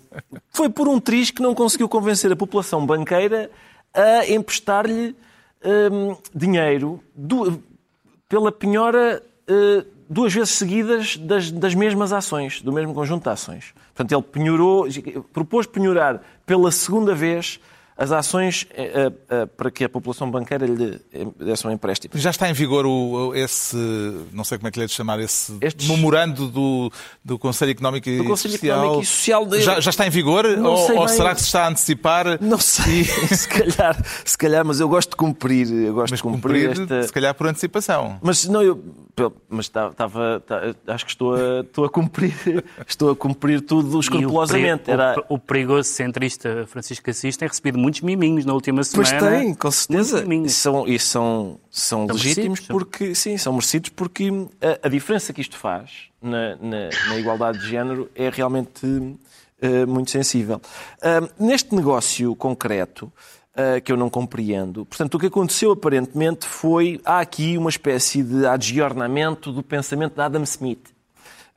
[0.49, 3.49] foi por um triz que não conseguiu convencer a população banqueira
[3.93, 5.15] a emprestar-lhe
[5.89, 7.63] hum, dinheiro du-
[8.27, 9.23] pela penhora
[10.09, 13.73] duas vezes seguidas das, das mesmas ações, do mesmo conjunto de ações.
[13.93, 14.87] Portanto, ele penhorou,
[15.33, 17.59] propôs penhorar pela segunda vez
[17.97, 22.13] as ações eh, eh, para que a população banqueira lhe eh, desse um empréstimo.
[22.15, 23.75] Já está em vigor o, esse,
[24.31, 26.91] não sei como é que lhe é de chamar, esse Estes- memorando do,
[27.25, 28.77] do Conselho Económico e Do Conselho Social.
[28.79, 30.45] Económico e Social de- já, já está em vigor?
[30.57, 32.37] Não ou ou será que se está a antecipar?
[32.41, 36.23] Não sei, se calhar, se calhar, mas eu gosto de cumprir, eu gosto Mas de
[36.23, 37.03] cumprir, cumprir, esta...
[37.07, 38.19] se calhar por antecipação.
[38.21, 38.83] Mas não, eu
[39.49, 43.95] mas estava, tá- acho que estou a, estou a cumprir, estou a cumprir tudo E
[43.95, 44.83] o escrupulosamente.
[44.83, 49.07] peri- Era, o, o perigoso centrista Francisco Assis tem recebido muitos miminhos na última Pois
[49.09, 49.37] semana.
[49.39, 50.25] tem, com certeza.
[50.33, 52.75] E são, e são, são, legítimos merecidos, são.
[52.77, 54.29] porque, sim, são merecidos porque
[54.61, 59.15] a, a diferença que isto faz na, na- na igualdade de género é realmente
[59.61, 60.61] eh, muito sensível.
[61.01, 63.11] Ah, neste negócio concreto,
[63.55, 68.21] ah, que eu não compreendo, portanto, o que aconteceu aparentemente foi, há aqui uma espécie
[68.21, 70.89] de adgiornamento do pensamento de Adam Smith.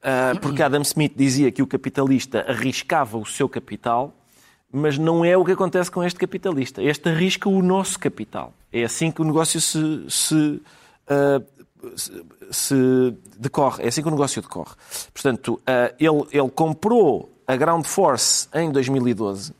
[0.02, 4.14] Ah, porque Adam Smith dizia que o capitalista arriscava o seu capital,
[4.72, 6.82] mas não é o que acontece com este capitalista.
[6.82, 8.52] Este arrisca o nosso capital.
[8.72, 10.62] É assim que o negócio se, se,
[11.08, 11.42] ah,
[12.50, 13.84] se- decorre.
[13.84, 14.74] É assim que o negócio decorre.
[15.12, 19.52] Portanto, ah, ele, ele comprou a Ground Force em 2012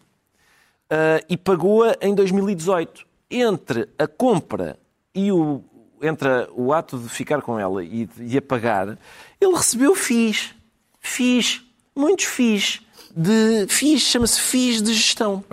[0.88, 3.04] ah, e pagou-a em 2018.
[3.32, 4.76] Entre a compra
[5.14, 5.62] e o,
[6.02, 8.98] entre o ato de ficar com ela e e a pagar,
[9.40, 10.54] ele recebeu FIIs.
[11.00, 11.62] FIIs.
[11.96, 12.80] muitos FIIs.
[13.14, 15.44] De, FIIs, chama-se FIIs de gestão.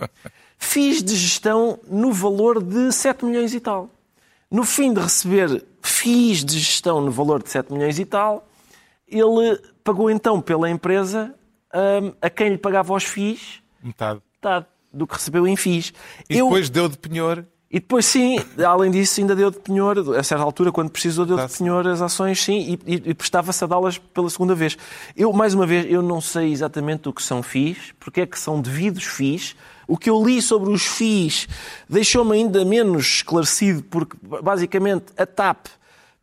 [0.58, 3.90] FIIs de gestão no valor de 7 milhões e tal.
[4.50, 8.48] No fim de receber FIIs de gestão no valor de 7 milhões e tal,
[9.08, 11.34] ele pagou então pela empresa
[11.74, 15.94] um, a quem lhe pagava os FIIs metade, metade do que recebeu em FIIs.
[16.30, 16.46] E Eu...
[16.46, 20.42] depois deu de penhor e depois, sim, além disso, ainda deu de penhor, a certa
[20.42, 23.98] altura, quando precisou, deu de penhor as ações, sim, e, e, e prestava-se a dá-las
[23.98, 24.78] pela segunda vez.
[25.18, 28.40] Eu, mais uma vez, eu não sei exatamente o que são FIIs, porque é que
[28.40, 29.54] são devidos FIIs.
[29.86, 31.50] O que eu li sobre os FIIs
[31.90, 35.68] deixou-me ainda menos esclarecido, porque, basicamente, a TAP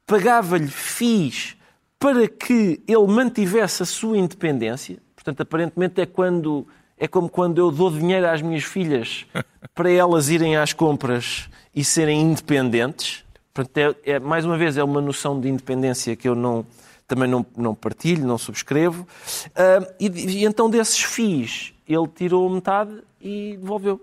[0.06, 1.56] pagava-lhe FIIs
[1.98, 4.96] para que ele mantivesse a sua independência.
[5.14, 6.66] Portanto, aparentemente é quando
[6.98, 9.26] é como quando eu dou dinheiro às minhas filhas
[9.74, 13.24] para elas irem às compras e serem independentes.
[13.52, 16.66] Portanto, é, é, mais uma vez, é uma noção de independência que eu não,
[17.06, 19.06] também não, não partilho, não subscrevo.
[19.48, 24.00] Uh, e, e, então, desses FIIs, ele tirou metade e devolveu.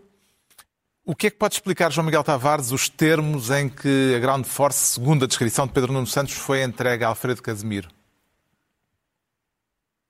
[1.04, 4.46] O que é que pode explicar, João Miguel Tavares, os termos em que a Ground
[4.46, 7.90] Force, segundo a descrição de Pedro Nuno Santos, foi entregue a Alfredo Casemiro?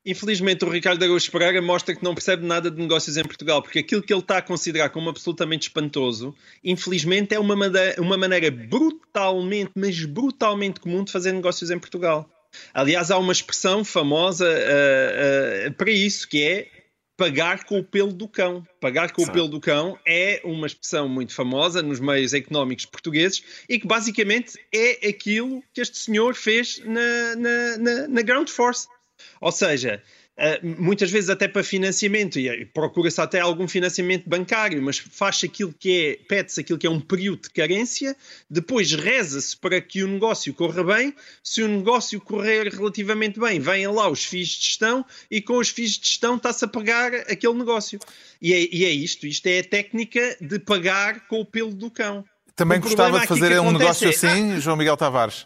[0.03, 3.79] Infelizmente, o Ricardo Araújo Pereira mostra que não percebe nada de negócios em Portugal, porque
[3.79, 8.49] aquilo que ele está a considerar como absolutamente espantoso, infelizmente, é uma maneira, uma maneira
[8.49, 12.27] brutalmente, mas brutalmente comum de fazer negócios em Portugal.
[12.73, 16.67] Aliás, há uma expressão famosa uh, uh, para isso, que é
[17.15, 18.65] pagar com o pelo do cão.
[18.79, 19.29] Pagar com Sim.
[19.29, 23.85] o pelo do cão é uma expressão muito famosa nos meios económicos portugueses e que
[23.85, 28.87] basicamente é aquilo que este senhor fez na, na, na, na Ground Force.
[29.39, 30.01] Ou seja,
[30.41, 35.71] Uh, muitas vezes até para financiamento, e procura-se até algum financiamento bancário, mas faz aquilo
[35.77, 38.15] que é, pede-se aquilo que é um período de carência,
[38.49, 43.93] depois reza-se para que o negócio corra bem, se o negócio correr relativamente bem, venham
[43.93, 47.53] lá os FIIs de gestão e com os FIIs de gestão está-se a pagar aquele
[47.53, 47.99] negócio.
[48.41, 51.91] E é, e é, isto, isto é a técnica de pagar com o pelo do
[51.91, 52.25] cão.
[52.55, 55.45] Também gostava de fazer um negócio é, assim, João Miguel Tavares?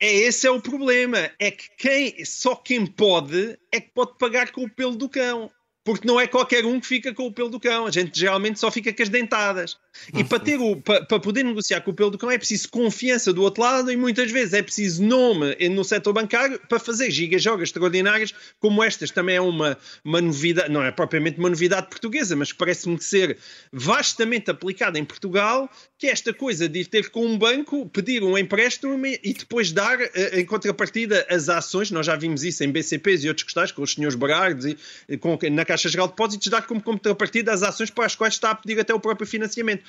[0.00, 4.52] É esse é o problema, é que quem, só quem pode é que pode pagar
[4.52, 5.50] com o pelo do cão.
[5.86, 7.86] Porque não é qualquer um que fica com o pelo do cão.
[7.86, 9.78] A gente geralmente só fica com as dentadas.
[10.12, 12.68] E para, ter o, para, para poder negociar com o pelo do cão é preciso
[12.68, 17.08] confiança do outro lado e muitas vezes é preciso nome no setor bancário para fazer
[17.12, 19.12] gigas-jogas extraordinárias como estas.
[19.12, 23.38] Também é uma, uma novidade, não é propriamente uma novidade portuguesa, mas parece-me ser
[23.72, 28.24] vastamente aplicada em Portugal, que é esta coisa de ir ter com um banco, pedir
[28.24, 31.92] um empréstimo e depois dar eh, em contrapartida as ações.
[31.92, 34.76] Nós já vimos isso em BCPs e outros costais, com os senhores Berardes
[35.08, 38.34] e com, na Caixa Geral de Depósitos, dar como contrapartida as ações para as quais
[38.34, 39.84] está a pedir até o próprio financiamento.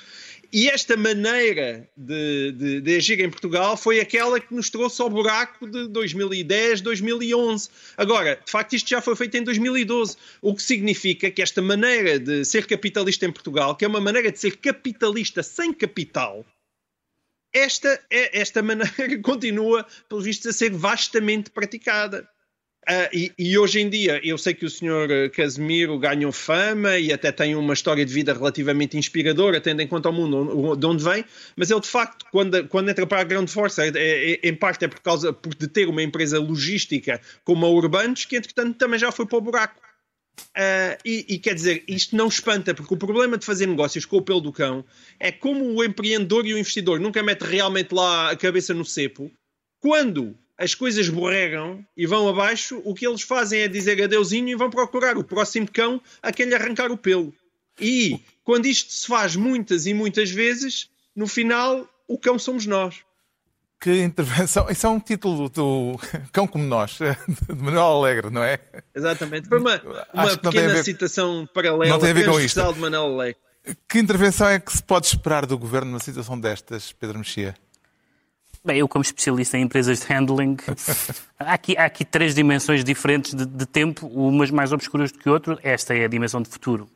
[0.52, 5.10] E esta maneira de, de, de, agir em Portugal foi aquela que nos trouxe ao
[5.10, 7.68] buraco de 2010, 2011.
[7.96, 12.18] Agora, de facto, isto já foi feito em 2012, o que significa que esta maneira
[12.18, 16.44] de ser capitalista em Portugal, que é uma maneira de ser capitalista sem capital,
[17.52, 22.28] esta, é, esta maneira continua, pelo visto, a ser vastamente praticada.
[22.88, 26.96] Uh, e, e, hoje em dia, eu sei que o senhor eh, Casemiro ganhou fama
[26.96, 30.86] e até tem uma história de vida relativamente inspiradora, tendo em conta o mundo de
[30.86, 31.22] onde vem,
[31.54, 34.86] mas ele de facto, quando, quando entra para a grande força, é, é, em parte
[34.86, 39.12] é por causa de ter uma empresa logística como a Urbanos, que entretanto também já
[39.12, 39.82] foi para o buraco.
[40.56, 44.16] Uh, e, e, quer dizer, isto não espanta, porque o problema de fazer negócios com
[44.16, 44.82] o pelo do cão
[45.20, 49.30] é como o empreendedor e o investidor nunca mete realmente lá a cabeça no cepo,
[49.78, 54.56] quando as coisas borregam e vão abaixo, o que eles fazem é dizer adeusinho e
[54.56, 57.32] vão procurar o próximo cão a quem lhe arrancar o pelo.
[57.80, 62.96] E quando isto se faz muitas e muitas vezes, no final o cão somos nós.
[63.80, 64.68] Que intervenção!
[64.68, 65.96] Isso é um título do
[66.32, 66.98] Cão como Nós,
[67.48, 68.58] de Manuel Alegre, não é?
[68.92, 69.48] Exatamente.
[69.48, 69.80] Foi uma,
[70.12, 70.82] uma pequena ver...
[70.82, 72.72] citação paralela não tem a ver com isto.
[72.72, 73.40] de Manuel Alegre.
[73.88, 77.54] Que intervenção é que se pode esperar do governo numa situação destas, Pedro Mexia?
[78.64, 80.56] Bem, eu como especialista em empresas de handling,
[81.38, 85.28] há, aqui, há aqui três dimensões diferentes de, de, tempo, umas mais obscuras do que
[85.28, 85.58] outras.
[85.62, 86.88] Esta é a dimensão de futuro,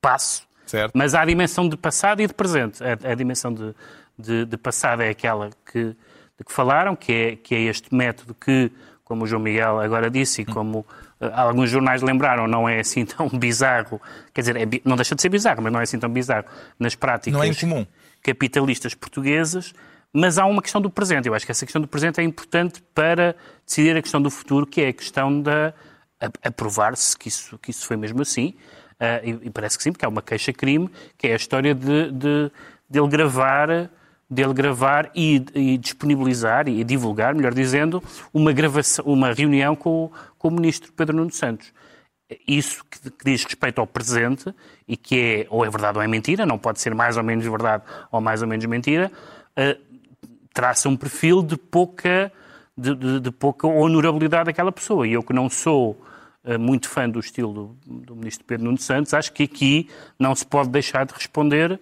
[0.00, 0.46] passo.
[0.66, 0.92] Certo.
[0.94, 2.82] Mas há a dimensão de passado e de presente.
[2.82, 3.74] A, a dimensão de,
[4.18, 8.34] de, de, passado é aquela que, de que falaram, que é, que é este método
[8.34, 8.70] que,
[9.04, 10.86] como o João Miguel agora disse e como uh,
[11.34, 14.00] alguns jornais lembraram, não é assim tão bizarro.
[14.32, 16.46] Quer dizer, é, não deixa de ser bizarro, mas não é assim tão bizarro
[16.78, 17.86] nas práticas não é incomum.
[18.22, 19.74] capitalistas portuguesas
[20.14, 21.26] mas há uma questão do presente.
[21.26, 23.34] Eu acho que essa questão do presente é importante para
[23.66, 25.74] decidir a questão do futuro, que é a questão de
[26.40, 28.54] aprovar-se que isso, que isso foi mesmo assim.
[28.94, 32.12] Uh, e, e, parece que sim, porque há uma queixa-crime, que é a história de,
[32.12, 32.52] de,
[32.88, 33.90] de ele gravar
[34.30, 40.48] dele gravar e, e, disponibilizar e divulgar, melhor dizendo, uma, gravação, uma reunião com, com
[40.48, 41.72] o ministro Pedro Nuno Santos.
[42.48, 44.54] Isso que, que, diz respeito ao presente
[44.88, 47.44] e que é ou é verdade ou é mentira, não pode ser mais ou menos
[47.44, 49.12] verdade ou mais ou menos mentira,
[49.58, 49.93] uh,
[50.54, 52.32] traça um perfil de pouca,
[52.78, 55.06] de, de, de, pouca honorabilidade daquela pessoa.
[55.06, 56.00] E eu que não sou
[56.44, 60.34] uh, muito fã do estilo do, do ministro Pedro Nuno Santos, acho que aqui não
[60.34, 61.78] se pode deixar de responder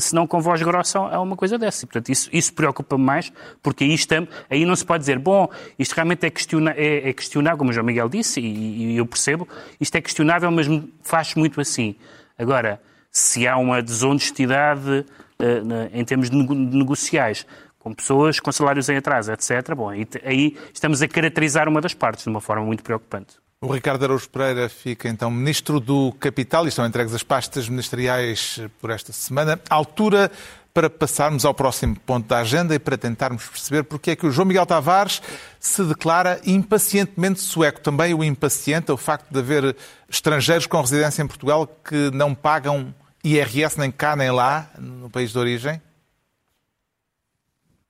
[0.00, 1.84] se não com voz grossa a uma coisa dessa.
[1.84, 3.32] E, portanto, isso, isso preocupa-me mais,
[3.62, 7.12] porque aí, estamos, aí não se pode dizer, bom, isto realmente é, questiona, é, é
[7.12, 9.46] questionável, como o João Miguel disse, e, e eu percebo,
[9.80, 10.66] isto é questionável, mas
[11.02, 11.94] faz muito assim.
[12.38, 15.04] Agora, se há uma desonestidade
[15.38, 17.46] uh, em termos de negociais,
[17.84, 22.24] com pessoas com salários em atraso, etc., bom, aí, estamos a caracterizar uma das partes
[22.24, 23.34] de uma forma muito preocupante.
[23.60, 28.60] O Ricardo Araújo Pereira fica então Ministro do Capital e estão entregues as pastas ministeriais
[28.80, 29.60] por esta semana.
[29.68, 30.30] altura
[30.72, 34.30] para passarmos ao próximo ponto da agenda e para tentarmos perceber porque é que o
[34.30, 35.22] João Miguel Tavares
[35.60, 37.80] se declara impacientemente sueco.
[37.80, 39.76] Também o impaciente é o facto de haver
[40.08, 42.92] estrangeiros com residência em Portugal que não pagam
[43.22, 45.80] IRS nem cá nem lá, no país de origem?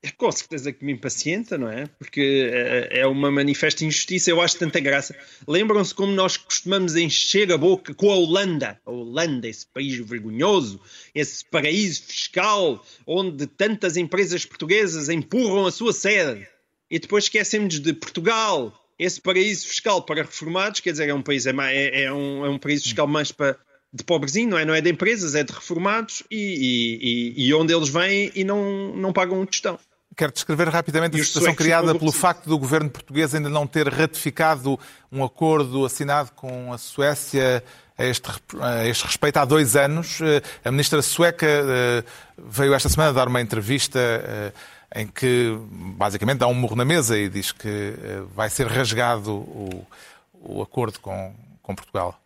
[0.05, 1.87] É com certeza que me impacienta, não é?
[1.99, 5.17] Porque é, é uma manifesta injustiça, eu acho tanta graça.
[5.49, 10.79] Lembram-se como nós costumamos encher a boca com a Holanda, a Holanda, esse país vergonhoso,
[11.15, 16.47] esse paraíso fiscal onde tantas empresas portuguesas empurram a sua sede.
[16.91, 21.47] E depois esquecemos de Portugal, esse paraíso fiscal para reformados, quer dizer, é um país,
[21.47, 23.59] é, é, é um, é um fiscal mais para
[23.91, 24.65] de pobrezinho, não é?
[24.65, 28.95] Não é de empresas, é de reformados e, e, e onde eles vêm e não,
[28.97, 29.79] não pagam um tostão.
[30.17, 34.79] Quero descrever rapidamente a situação criada pelo facto do governo português ainda não ter ratificado
[35.11, 37.63] um acordo assinado com a Suécia
[37.97, 38.29] a este,
[38.61, 40.21] a este respeito há dois anos.
[40.65, 42.05] A ministra sueca eh,
[42.39, 44.53] veio esta semana dar uma entrevista eh,
[44.95, 45.57] em que
[45.97, 49.87] basicamente dá um murro na mesa e diz que eh, vai ser rasgado o,
[50.33, 52.21] o acordo com, com Portugal.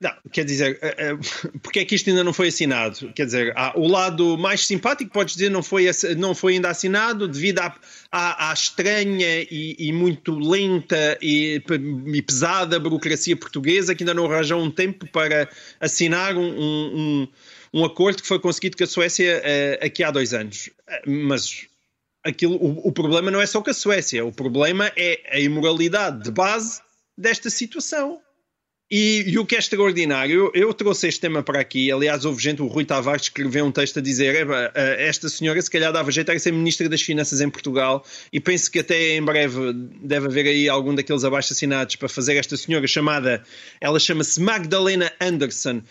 [0.00, 3.12] Não, quer dizer, uh, uh, porque é que isto ainda não foi assinado?
[3.12, 7.58] Quer dizer, o lado mais simpático, podes dizer, não foi, não foi ainda assinado devido
[7.58, 7.76] à,
[8.10, 11.62] à, à estranha e, e, muito lenta e,
[12.06, 17.28] e, pesada burocracia portuguesa que ainda não arranjou um tempo para assinar um, um,
[17.74, 20.70] um acordo que foi conseguido com a Suécia uh, aqui há dois anos.
[21.06, 21.66] Mas
[22.24, 26.24] aquilo, o, o problema não é só com a Suécia, o problema é a imoralidade
[26.24, 26.80] de base
[27.18, 28.18] desta situação
[28.90, 31.92] e, e, o que é extraordinário, eu, eu, trouxe este tema para aqui.
[31.92, 35.92] Aliás, houve gente, o Rui Tavares escreveu um texto a dizer: esta senhora, se calhar,
[35.92, 38.04] dava jeito a ser Ministra das Finanças em Portugal.
[38.32, 39.72] E penso que até em breve
[40.02, 43.44] deve haver aí algum daqueles abaixo assinados para fazer esta senhora chamada,
[43.80, 45.82] ela chama-se Magdalena Anderson,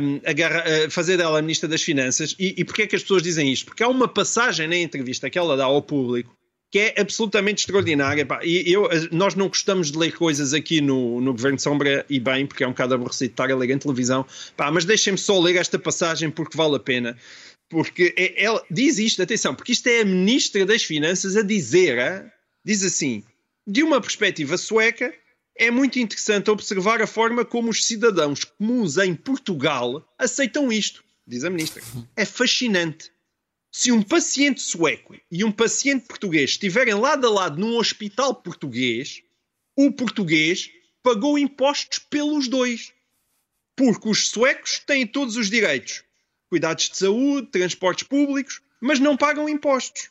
[0.00, 2.34] um, a, fazer dela Ministra das Finanças.
[2.38, 3.66] E, e porquê é que as pessoas dizem isto?
[3.66, 6.37] Porque há uma passagem na entrevista que ela dá ao público
[6.70, 8.26] que é absolutamente extraordinária.
[8.44, 12.20] E eu, nós não gostamos de ler coisas aqui no, no Governo de Sombra, e
[12.20, 14.26] bem, porque é um bocado aborrecido estar a ler em televisão,
[14.56, 17.16] pá, mas deixem-me só ler esta passagem porque vale a pena.
[17.68, 21.98] Porque é, ela diz isto, atenção, porque isto é a Ministra das Finanças a dizer,
[21.98, 22.30] hein?
[22.64, 23.22] diz assim,
[23.66, 25.12] de uma perspectiva sueca,
[25.56, 31.44] é muito interessante observar a forma como os cidadãos comuns em Portugal aceitam isto, diz
[31.44, 31.82] a Ministra.
[32.14, 33.10] É fascinante
[33.70, 39.22] se um paciente sueco e um paciente português estiverem lado a lado num hospital português,
[39.76, 40.70] o português
[41.02, 42.92] pagou impostos pelos dois.
[43.76, 46.02] Porque os suecos têm todos os direitos:
[46.48, 50.10] cuidados de saúde, transportes públicos, mas não pagam impostos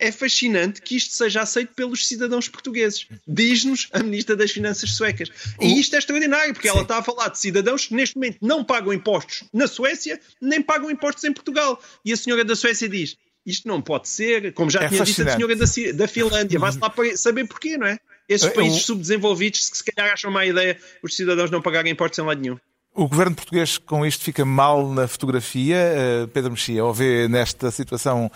[0.00, 3.06] é fascinante que isto seja aceito pelos cidadãos portugueses.
[3.26, 5.30] Diz-nos a Ministra das Finanças suecas.
[5.60, 6.74] E isto é extraordinário, porque Sim.
[6.74, 10.62] ela está a falar de cidadãos que neste momento não pagam impostos na Suécia, nem
[10.62, 11.80] pagam impostos em Portugal.
[12.04, 15.22] E a senhora da Suécia diz: isto não pode ser, como já é tinha dito
[15.22, 17.98] a senhora da, da Finlândia, vai-se lá saber porquê, não é?
[18.28, 22.22] Esses países subdesenvolvidos que se calhar acham má ideia os cidadãos não pagarem impostos em
[22.22, 22.58] lado nenhum.
[22.94, 25.76] O governo português com isto fica mal na fotografia.
[26.24, 28.30] Uh, Pedro Mexia, ou vê nesta situação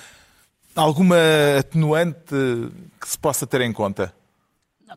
[0.74, 1.16] Alguma
[1.58, 2.34] atenuante
[3.00, 4.14] que se possa ter em conta?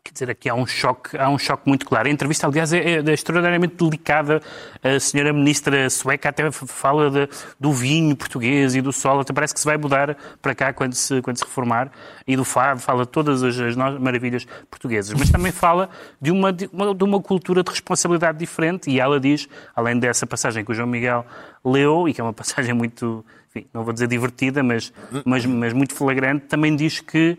[0.03, 2.07] Quer dizer, aqui há um choque, há um choque muito claro.
[2.07, 4.41] A entrevista, aliás, é, é extraordinariamente delicada.
[4.83, 9.21] A senhora ministra sueca até fala de, do vinho português e do sol.
[9.21, 11.91] Até parece que se vai mudar para cá quando se, quando se reformar.
[12.27, 15.17] E do fado, fala todas as, as maravilhas portuguesas.
[15.17, 15.89] Mas também fala
[16.21, 18.89] de uma, de uma, de uma cultura de responsabilidade diferente.
[18.89, 21.25] E ela diz, além dessa passagem que o João Miguel
[21.63, 23.25] leu, e que é uma passagem muito,
[23.55, 24.91] enfim, não vou dizer divertida, mas,
[25.25, 27.37] mas, mas muito flagrante, também diz que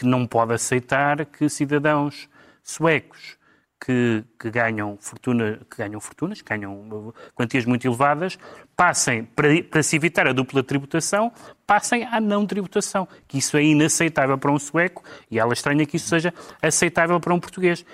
[0.00, 2.26] que não pode aceitar que cidadãos
[2.62, 3.36] suecos
[3.78, 8.38] que, que, ganham, fortuna, que ganham fortunas, que ganham quantias muito elevadas,
[8.74, 11.30] passem, para, para se evitar a dupla tributação,
[11.66, 15.96] passem à não tributação, que isso é inaceitável para um sueco e ela estranha que
[15.96, 16.32] isso seja
[16.62, 17.84] aceitável para um português.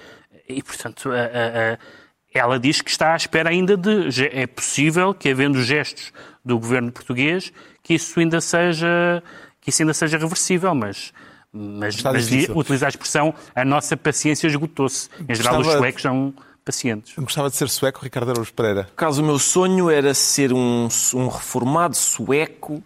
[0.49, 1.79] E, portanto, a, a, a,
[2.33, 4.09] ela diz que está à espera ainda de.
[4.33, 6.13] É possível que, havendo gestos
[6.47, 9.23] do governo português, que isso ainda seja,
[9.61, 11.13] que isso ainda seja reversível, mas
[11.53, 15.09] mas, mas utilizar a expressão a nossa paciência esgotou-se.
[15.27, 16.35] Em geral, os suecos são
[16.65, 17.15] pacientes.
[17.17, 18.89] Gostava de ser sueco, Ricardo Araújo Pereira.
[18.95, 22.83] Caso o meu sonho era ser um, um reformado sueco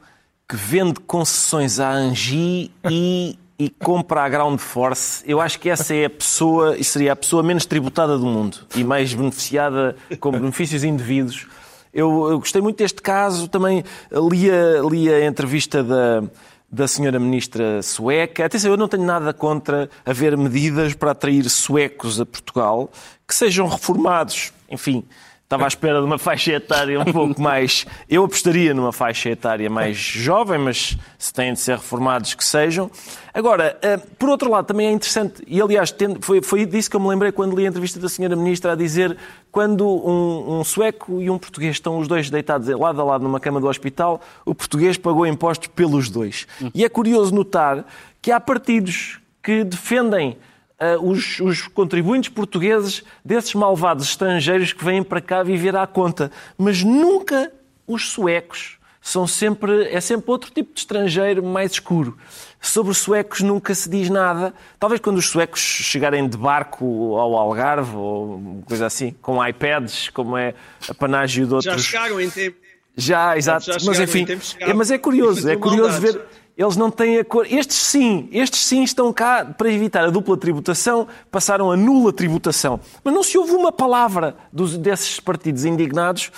[0.49, 5.23] que vende concessões à Angi e, e compra a Ground Force.
[5.27, 8.59] Eu acho que essa é a pessoa, e seria a pessoa menos tributada do mundo
[8.77, 11.47] e mais beneficiada com benefícios indevidos.
[11.93, 13.85] Eu, eu gostei muito deste caso, também
[14.31, 16.23] li a, li a entrevista da,
[16.71, 18.45] da senhora ministra sueca.
[18.45, 22.91] Atenção, eu não tenho nada contra haver medidas para atrair suecos a Portugal
[23.27, 24.53] que sejam reformados.
[24.71, 25.05] Enfim,
[25.51, 27.85] Estava à espera de uma faixa etária um pouco mais.
[28.09, 32.89] Eu apostaria numa faixa etária mais jovem, mas se têm de ser reformados, que sejam.
[33.35, 37.01] Agora, eh, por outro lado, também é interessante, e aliás, foi, foi disso que eu
[37.01, 39.17] me lembrei quando li a entrevista da senhora Ministra a dizer
[39.51, 43.41] quando um, um sueco e um português estão os dois deitados lado a lado numa
[43.41, 46.47] cama do hospital, o português pagou impostos pelos dois.
[46.73, 47.85] E é curioso notar
[48.23, 50.37] que há partidos que defendem
[50.81, 56.31] uh, os, os, contribuintes portugueses desses malvados estrangeiros que vêm para cá viver à conta.
[56.57, 57.53] Mas nunca
[57.87, 58.79] os suecos.
[59.03, 62.19] São sempre, é sempre outro tipo de estrangeiro mais escuro.
[62.61, 64.53] Sobre os suecos nunca se diz nada.
[64.79, 70.37] Talvez quando os suecos chegarem de barco ao Algarve ou coisa assim, com iPads, como
[70.37, 70.55] é
[70.87, 71.75] a panágio de outros.
[71.75, 72.59] Já chegaram em tempo.
[72.95, 73.73] Já, exato.
[73.73, 74.27] Já mas enfim,
[74.59, 76.21] é, mas é curioso, é curioso ver
[76.61, 77.47] eles não têm a cor.
[77.51, 82.79] Estes sim, estes sim estão cá para evitar a dupla tributação, passaram a nula tributação.
[83.03, 86.31] Mas não se ouve uma palavra dos, desses partidos indignados.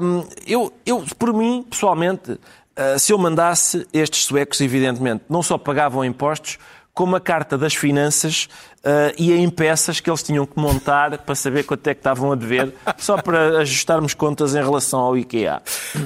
[0.00, 5.58] Um, eu, eu, por mim, pessoalmente, uh, se eu mandasse, estes suecos, evidentemente, não só
[5.58, 6.58] pagavam impostos,
[6.96, 11.34] como a carta das finanças uh, e em peças que eles tinham que montar para
[11.34, 15.60] saber quanto é que estavam a dever, só para ajustarmos contas em relação ao IKEA.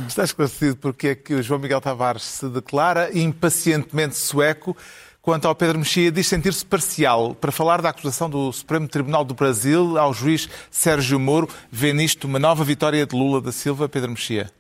[0.09, 4.76] Está esclarecido porque é que o João Miguel Tavares se declara impacientemente sueco
[5.22, 9.32] quanto ao Pedro Mexia diz sentir-se parcial para falar da acusação do Supremo Tribunal do
[9.32, 11.49] Brasil ao juiz Sérgio Moro.
[11.70, 14.51] Vê nisto uma nova vitória de Lula da Silva, Pedro Mexia?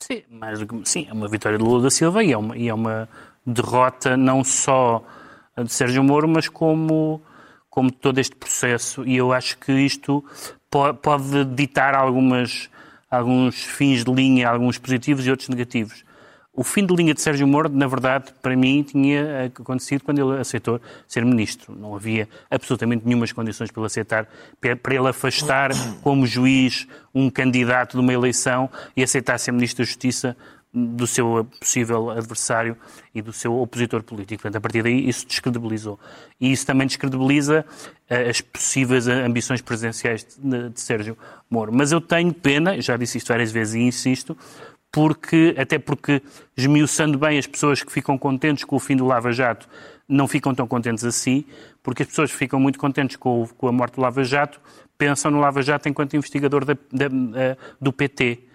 [0.00, 2.74] Sim, mas, sim, é uma vitória de Lula da Silva e é uma, e é
[2.74, 3.08] uma
[3.46, 5.04] derrota não só
[5.64, 7.20] de Sérgio Moro, mas como,
[7.70, 9.04] como todo este processo.
[9.06, 10.24] E eu acho que isto
[10.70, 12.68] pode ditar algumas,
[13.10, 16.04] alguns fins de linha, alguns positivos e outros negativos.
[16.58, 20.40] O fim de linha de Sérgio Moro, na verdade, para mim, tinha acontecido quando ele
[20.40, 21.72] aceitou ser ministro.
[21.72, 24.28] Não havia absolutamente nenhumas condições para ele aceitar,
[24.82, 25.70] para ele afastar
[26.02, 30.36] como juiz um candidato de uma eleição e aceitar ser ministro da Justiça
[30.72, 32.76] do seu possível adversário
[33.14, 34.42] e do seu opositor político.
[34.42, 35.98] Portanto, a partir daí isso descredibilizou.
[36.40, 37.64] E isso também descredibiliza
[38.08, 41.16] eh, as possíveis ambições presidenciais de, de Sérgio
[41.50, 41.72] Moro.
[41.72, 44.36] Mas eu tenho pena, já disse isto várias vezes e insisto,
[44.92, 46.22] porque, até porque,
[46.56, 49.68] esmiuçando bem as pessoas que ficam contentes com o fim do Lava Jato,
[50.08, 51.44] não ficam tão contentes assim,
[51.82, 54.60] porque as pessoas que ficam muito contentes com, com a morte do Lava Jato
[54.96, 57.06] pensam no Lava Jato enquanto investigador da, da,
[57.36, 58.47] eh, do PT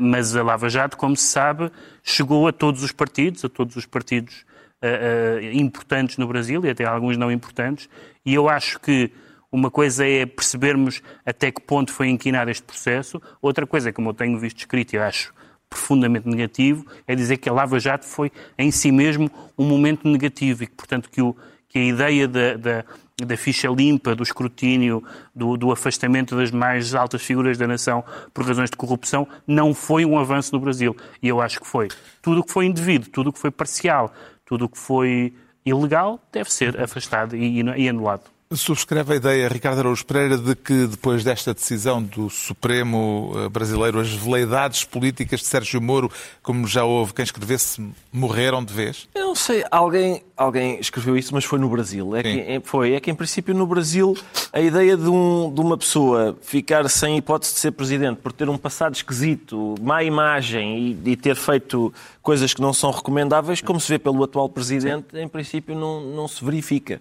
[0.00, 1.70] mas a Lava Jato, como se sabe,
[2.02, 4.44] chegou a todos os partidos, a todos os partidos
[4.82, 7.88] uh, uh, importantes no Brasil e até alguns não importantes,
[8.24, 9.12] e eu acho que
[9.52, 14.14] uma coisa é percebermos até que ponto foi inquinado este processo, outra coisa, como eu
[14.14, 15.34] tenho visto escrito e acho
[15.68, 20.64] profundamente negativo, é dizer que a Lava Jato foi em si mesmo um momento negativo
[20.64, 21.36] e que, portanto, que, o,
[21.70, 22.84] que a ideia da, da
[23.24, 25.02] da ficha limpa, do escrutínio,
[25.34, 30.04] do, do, afastamento das mais altas figuras da nação por razões de corrupção, não foi
[30.04, 30.96] um avanço no Brasil.
[31.22, 31.88] E eu acho que foi.
[32.22, 34.12] Tudo o que foi indevido, tudo o que foi parcial,
[34.44, 38.22] tudo o que foi ilegal, deve ser afastado e, e anulado.
[38.52, 44.00] Subscreve a ideia, Ricardo Araújo Pereira, de que depois desta decisão do Supremo eh, brasileiro,
[44.00, 46.10] as veleidades políticas de Sérgio Moro,
[46.42, 47.80] como já houve quem escrevesse,
[48.12, 49.08] morreram de vez?
[49.14, 52.16] Eu não sei, alguém, alguém escreveu isso, mas foi no Brasil.
[52.16, 54.16] É que, é, foi, é que em princípio no Brasil
[54.52, 58.48] a ideia de, um, de uma pessoa ficar sem hipótese de ser presidente por ter
[58.48, 63.78] um passado esquisito, má imagem e, e ter feito coisas que não são recomendáveis, como
[63.78, 67.00] se vê pelo atual presidente, em princípio não, não se verifica.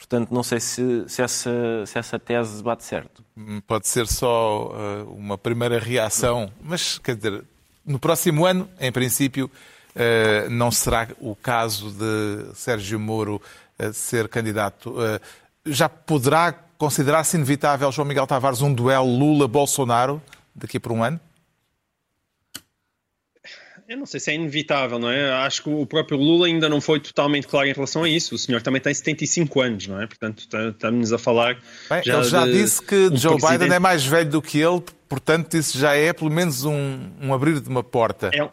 [0.00, 1.50] Portanto, não sei se, se, essa,
[1.84, 3.22] se essa tese bate certo.
[3.36, 7.44] Hum, pode ser só uh, uma primeira reação, mas, quer dizer,
[7.84, 9.50] no próximo ano, em princípio,
[9.94, 13.42] uh, não será o caso de Sérgio Moro
[13.78, 14.94] uh, ser candidato.
[15.66, 20.20] já poderá considerar-se inevitável, João Miguel Tavares, um duelo Lula-Bolsonaro
[20.54, 21.20] daqui por um ano?
[23.90, 25.32] Eu não sei se é inevitável, não é?
[25.32, 28.36] Acho que o próprio Lula ainda não foi totalmente claro em relação a isso.
[28.36, 30.06] O senhor também tem 75 anos, não é?
[30.06, 31.58] Portanto, estamos a falar.
[31.90, 33.58] Bem, já ele já de, disse que um Joe presidente...
[33.58, 37.34] Biden é mais velho do que ele, portanto, isso já é pelo menos um, um
[37.34, 38.30] abrir de uma porta.
[38.32, 38.48] É,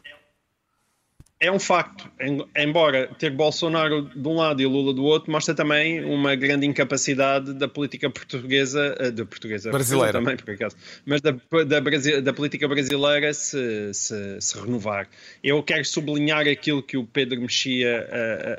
[1.40, 2.10] é um facto,
[2.56, 7.54] embora ter Bolsonaro de um lado e Lula do outro, mostra também uma grande incapacidade
[7.54, 10.76] da política portuguesa, eh, da portuguesa brasileira também, por acaso,
[11.06, 15.08] mas da, da, da política brasileira se, se, se, renovar.
[15.44, 18.08] Eu quero sublinhar aquilo que o Pedro Mexia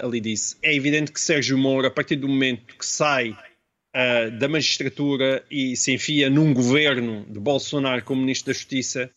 [0.00, 0.56] uh, ali disse.
[0.62, 5.76] É evidente que Sérgio Moro, a partir do momento que sai uh, da magistratura e
[5.76, 9.10] se enfia num governo de Bolsonaro como Ministro da Justiça,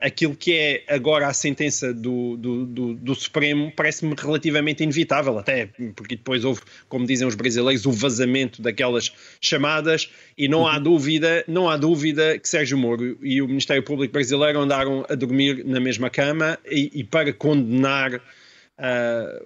[0.00, 5.68] aquilo que é agora a sentença do, do, do, do Supremo parece-me relativamente inevitável, até
[5.96, 10.82] porque depois houve, como dizem os brasileiros, o vazamento daquelas chamadas e não há uhum.
[10.82, 15.64] dúvida, não há dúvida que Sérgio Moro e o Ministério Público brasileiro andaram a dormir
[15.64, 18.20] na mesma cama e, e para condenar uh,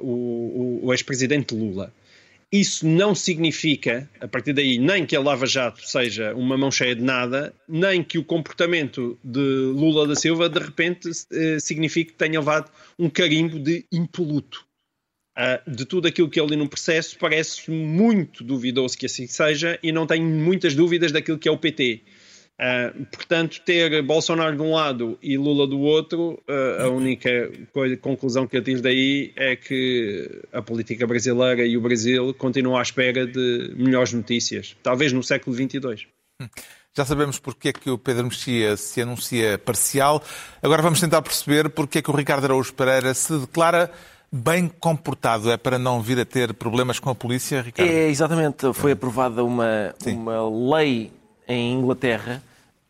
[0.00, 1.92] o, o, o ex-presidente Lula.
[2.52, 6.94] Isso não significa, a partir daí, nem que a Lava Jato seja uma mão cheia
[6.94, 12.18] de nada, nem que o comportamento de Lula da Silva, de repente, eh, signifique que
[12.18, 14.66] tenha levado um carimbo de impoluto.
[15.34, 19.90] Uh, de tudo aquilo que ele no processo parece muito duvidoso que assim seja e
[19.90, 22.02] não tenho muitas dúvidas daquilo que é o PT.
[22.60, 27.96] Uh, portanto, ter Bolsonaro de um lado e Lula do outro, uh, a única coisa,
[27.96, 32.82] conclusão que eu tiro daí é que a política brasileira e o Brasil continuam à
[32.82, 36.06] espera de melhores notícias, talvez no século XXII.
[36.94, 40.22] Já sabemos porque é que o Pedro Mexia se anuncia parcial.
[40.62, 43.90] Agora vamos tentar perceber porque é que o Ricardo Araújo Pereira se declara
[44.30, 45.50] bem comportado.
[45.50, 47.88] É para não vir a ter problemas com a polícia, Ricardo?
[47.88, 48.72] É, exatamente.
[48.74, 51.10] Foi aprovada uma, uma lei
[51.46, 52.42] em Inglaterra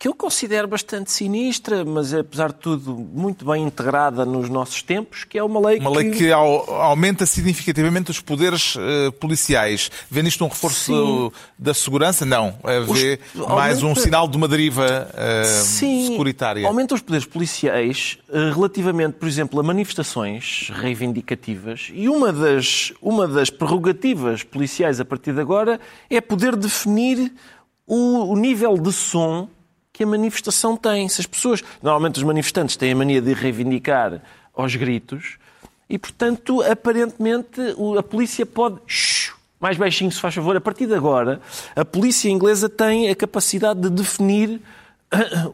[0.03, 5.22] que eu considero bastante sinistra, mas apesar de tudo muito bem integrada nos nossos tempos,
[5.22, 5.96] que é uma lei uma que...
[5.96, 9.92] Uma lei que aumenta significativamente os poderes uh, policiais.
[10.11, 11.32] Vê nisto um reforço Sim.
[11.57, 12.26] da segurança?
[12.26, 12.53] Não.
[12.64, 13.46] É vê os...
[13.46, 13.86] mais aumenta...
[13.86, 16.66] um sinal de uma deriva uh, Sim, securitária.
[16.66, 23.28] aumenta os poderes policiais uh, relativamente, por exemplo, a manifestações reivindicativas e uma das, uma
[23.28, 25.78] das prerrogativas policiais a partir de agora
[26.11, 27.32] é poder definir
[27.93, 29.47] o, o nível de som
[29.93, 31.07] que a manifestação tem.
[31.11, 34.22] Se as pessoas, normalmente os manifestantes têm a mania de reivindicar
[34.55, 35.36] aos gritos
[35.90, 37.61] e, portanto, aparentemente
[37.99, 38.78] a polícia pode.
[39.61, 40.57] mais baixinho, se faz favor.
[40.57, 41.38] A partir de agora,
[41.76, 44.59] a polícia inglesa tem a capacidade de definir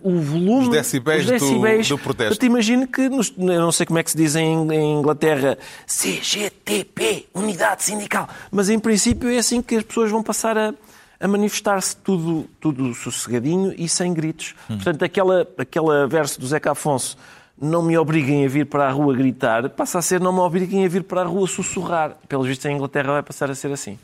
[0.00, 2.34] o volume, os decibéis, os decibéis do, do protesto.
[2.34, 5.00] Eu te imagino que, nos, eu não sei como é que se diz em, em,
[5.00, 5.58] Inglaterra,
[5.88, 10.72] CGTP, Unidade Sindical, mas em princípio é assim que as pessoas vão passar a,
[11.20, 14.54] a manifestar-se tudo, tudo sossegadinho e sem gritos.
[14.70, 14.76] Hum.
[14.76, 17.16] Portanto, aquela, aquela verso do Zeca Afonso,
[17.60, 20.84] não me obriguem a vir para a rua gritar, passa a ser não me obriguem
[20.84, 22.16] a vir para a rua sussurrar.
[22.28, 23.98] Pelos vistos, em Inglaterra vai passar a ser assim.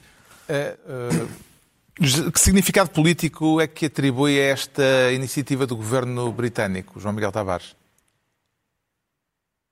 [0.49, 7.15] É, uh, que significado político é que atribui a esta iniciativa do governo britânico, João
[7.15, 7.77] Miguel Tavares?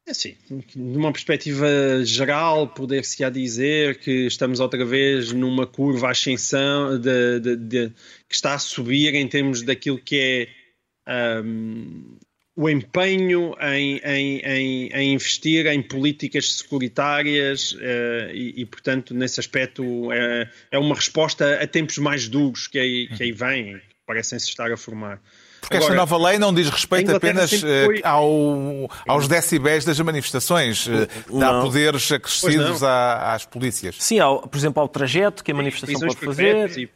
[0.05, 0.36] É sim,
[0.74, 7.88] numa perspectiva geral, poder-se-á dizer que estamos outra vez numa curva ascensão de, de, de,
[8.28, 10.48] que está a subir em termos daquilo que
[11.07, 12.18] é um,
[12.57, 19.38] o empenho em, em, em, em, investir em políticas securitárias uh, e, e, portanto, nesse
[19.40, 23.94] aspecto, é, é uma resposta a tempos mais duros que aí, que aí vêm, que
[24.05, 25.22] parecem-se estar a formar.
[25.62, 28.00] Porque Agora, esta nova lei não diz respeito apenas eh, foi...
[28.02, 31.06] ao, aos decibéis das manifestações, eh,
[31.38, 31.62] dá não.
[31.62, 33.94] poderes acrescidos às polícias.
[34.00, 36.90] Sim, ao, por exemplo, ao trajeto que a manifestação pode fazer.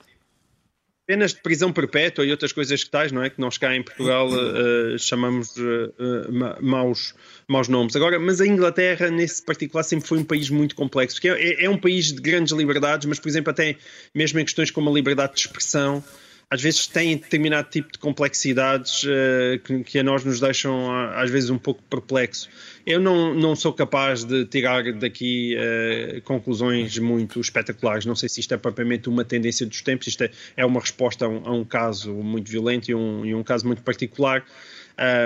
[1.07, 3.31] Penas de prisão perpétua e outras coisas que tais, não é?
[3.31, 7.15] Que nós cá em Portugal uh, chamamos uh, maus,
[7.47, 7.95] maus nomes.
[7.95, 11.21] Agora, mas a Inglaterra, nesse particular, sempre foi um país muito complexo.
[11.21, 13.77] Que é, é um país de grandes liberdades, mas, por exemplo, até
[14.13, 16.03] mesmo em questões como a liberdade de expressão,
[16.49, 21.29] às vezes têm determinado tipo de complexidades uh, que, que, a nós nos deixam às
[21.29, 22.49] vezes um pouco perplexo.
[22.87, 28.07] Eu não, não sou capaz de tirar daqui uh, conclusões muito espetaculares.
[28.07, 31.25] Não sei se isto é propriamente uma tendência dos tempos, isto é, é uma resposta
[31.25, 34.45] a um, a um, caso muito violento e um, e um caso muito particular.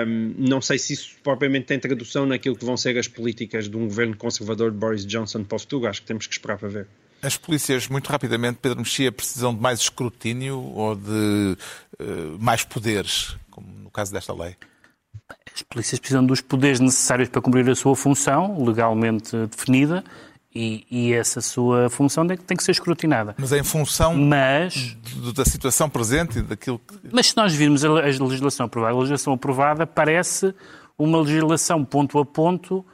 [0.07, 3.77] Um, não sei se isso propriamente tem tradução naquilo que vão ser as políticas de
[3.77, 5.85] um governo conservador de Boris Johnson para o futuro.
[5.85, 6.87] Acho que temos que esperar para ver.
[7.21, 11.57] As polícias, muito rapidamente, Pedro Mexia, precisam de mais escrutínio ou de
[11.99, 14.55] uh, mais poderes, como no caso desta lei?
[15.53, 20.03] As polícias precisam dos poderes necessários para cumprir a sua função, legalmente definida,
[20.53, 23.33] E, e, essa sua função tem, que ser escrutinada.
[23.37, 24.97] Mas em função mas,
[25.33, 26.93] da situação presente e daquilo que...
[27.09, 30.53] Mas se nós virmos a, legislação aprovada, a legislação aprovada parece
[30.97, 32.85] uma legislação ponto a ponto uh,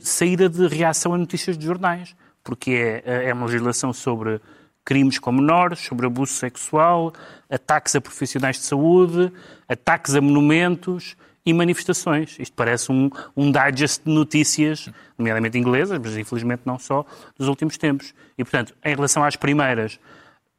[0.00, 2.16] saída de reação a notícias de jornais,
[2.48, 4.40] porque é, é uma legislação sobre
[4.82, 7.12] crimes com menores, sobre abuso sexual,
[7.50, 9.30] ataques a profissionais de saúde,
[9.68, 12.36] ataques a monumentos, e manifestações.
[12.38, 17.06] Isto parece um, um digest de notícias, nomeadamente inglesas, mas infelizmente não só,
[17.38, 18.14] dos últimos tempos.
[18.36, 19.98] E, portanto, em relação às primeiras,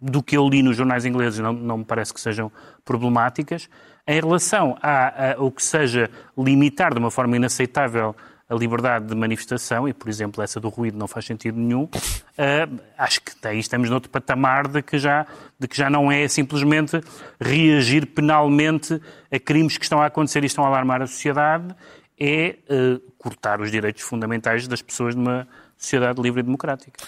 [0.02, 2.52] do que eu li nos jornais ingleses, não, não me parece que sejam
[2.84, 3.70] problemáticas.
[4.08, 8.16] Em relação a, a, ao que seja limitar de uma forma inaceitável
[8.50, 12.82] a liberdade de manifestação, e por exemplo essa do ruído não faz sentido nenhum, uh,
[12.98, 15.28] acho que aí estamos noutro patamar de que, já,
[15.60, 17.00] de que já não é simplesmente
[17.40, 19.00] reagir penalmente
[19.32, 21.76] a crimes que estão a acontecer e estão a alarmar a sociedade,
[22.20, 25.48] é uh, cortar os direitos fundamentais das pessoas numa
[25.78, 27.00] sociedade livre e democrática.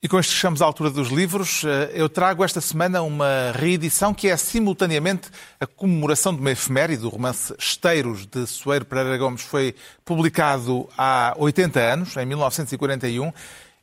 [0.00, 1.64] E com isto chegamos à altura dos livros.
[1.64, 5.28] Eh, eu trago esta semana uma reedição que é simultaneamente
[5.58, 7.04] a comemoração de uma efeméride.
[7.04, 9.74] O romance Esteiros, de Soeiro Pereira Gomes, foi
[10.04, 13.32] publicado há 80 anos, em 1941,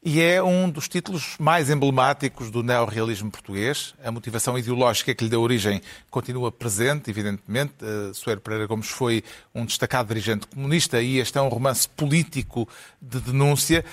[0.01, 3.93] e é um dos títulos mais emblemáticos do neorrealismo português.
[4.01, 7.73] A motivação ideológica que lhe deu origem continua presente, evidentemente.
[7.81, 9.21] Eh, Soeiro Pereira Gomes foi
[9.53, 12.69] um destacado dirigente comunista e este é um romance político
[13.01, 13.83] de denúncia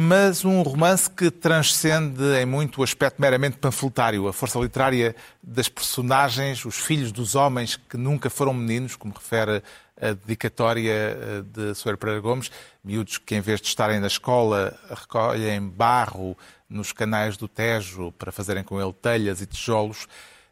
[0.00, 5.68] mas um romance que transcende em muito o aspecto meramente panfletário, a força literária das
[5.68, 9.60] personagens, os filhos dos homens que nunca foram meninos, como refere
[10.00, 12.48] a dedicatória eh, de Soeiro Pereira Gomes,
[12.84, 16.38] miúdos que em vez de estarem na escola recolhem barro
[16.70, 20.06] nos canais do Tejo para fazerem com ele telhas e tijolos.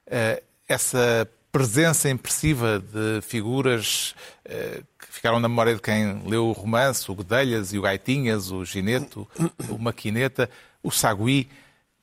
[0.08, 6.52] Eh, essa presença impressiva de figuras eh, que ficaram na memória de quem leu o
[6.52, 9.26] romance, o Guedelhas e o Gaitinhas, o Gineto,
[9.70, 10.50] o Maquineta,
[10.82, 11.48] o Sagui,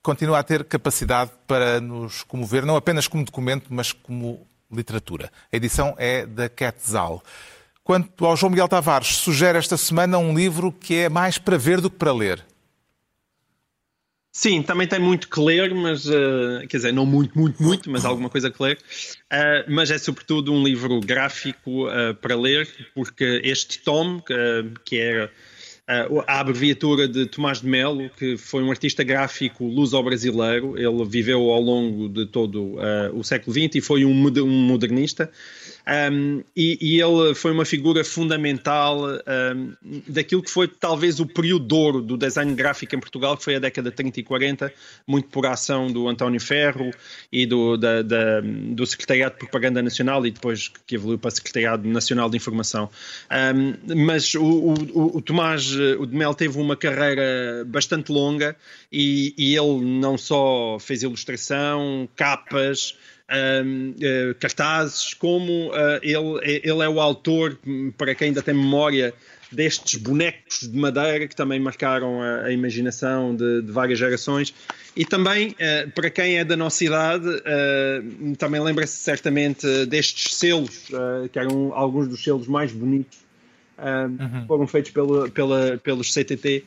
[0.01, 5.31] continua a ter capacidade para nos comover, não apenas como documento, mas como literatura.
[5.51, 7.21] A edição é da Quetzal.
[7.83, 11.79] Quanto ao João Miguel Tavares, sugere esta semana um livro que é mais para ver
[11.79, 12.43] do que para ler.
[14.35, 18.03] Sim, também tem muito que ler, mas uh, quer dizer, não muito, muito, muito, mas
[18.03, 18.79] alguma coisa que ler.
[19.31, 24.19] Uh, mas é sobretudo um livro gráfico uh, para ler, porque este Tom,
[24.83, 25.31] que era
[26.27, 31.61] a abreviatura de Tomás de Melo, que foi um artista gráfico luso-brasileiro, ele viveu ao
[31.61, 32.77] longo de todo
[33.13, 35.29] o século XX e foi um modernista.
[35.85, 39.73] Um, e, e, ele foi uma figura fundamental um,
[40.07, 43.55] daquilo que foi talvez o período de ouro do design gráfico em Portugal, que foi
[43.55, 44.73] a década de 30 e 40,
[45.05, 46.89] muito por ação do António Ferro
[47.29, 51.85] e do, da, da, do Secretariado de Propaganda Nacional e depois que evoluiu para Secretariado
[51.87, 52.89] Nacional de Informação.
[53.29, 58.55] Um, mas o, o, o, Tomás o de Mel teve uma carreira bastante longa
[58.89, 62.95] e, e ele não só fez ilustração, capas,
[63.33, 67.57] uh, cartazes, como uh, ele, ele é o autor,
[67.97, 69.13] para quem ainda tem memória,
[69.53, 74.53] destes bonecos de madeira que também marcaram a, a imaginação de, de, várias gerações.
[74.95, 80.89] E também, uh, para quem é da nossa idade, uh, também lembra-se certamente destes selos,
[80.89, 83.19] uh, que eram alguns dos selos mais bonitos,
[83.77, 84.47] uhum.
[84.47, 86.63] foram feitos pelo, pela, pelos CTT.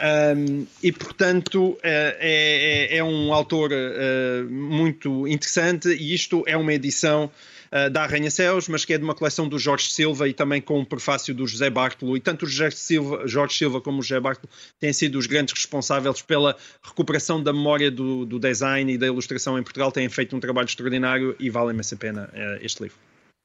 [0.00, 6.72] Um, e, portanto, é, é, é, um autor uh, muito interessante e isto é uma
[6.72, 7.30] edição
[7.70, 10.80] uh, da Arranha-Céus, mas que é de uma coleção do Jorge Silva e também com
[10.80, 12.16] um prefácio do José Bartolo.
[12.16, 14.48] E tanto o Jorge Silva, Jorge Silva como o José Bartolo
[14.78, 19.58] têm sido os grandes responsáveis pela recuperação da memória do, do design e da ilustração
[19.58, 19.92] em Portugal.
[19.92, 22.96] Têm feito um trabalho extraordinário e vale imensa pena uh, este livro.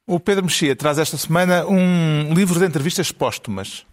[0.08, 3.86] O Pedro Mexia traz esta semana um livro de entrevistas póstumas.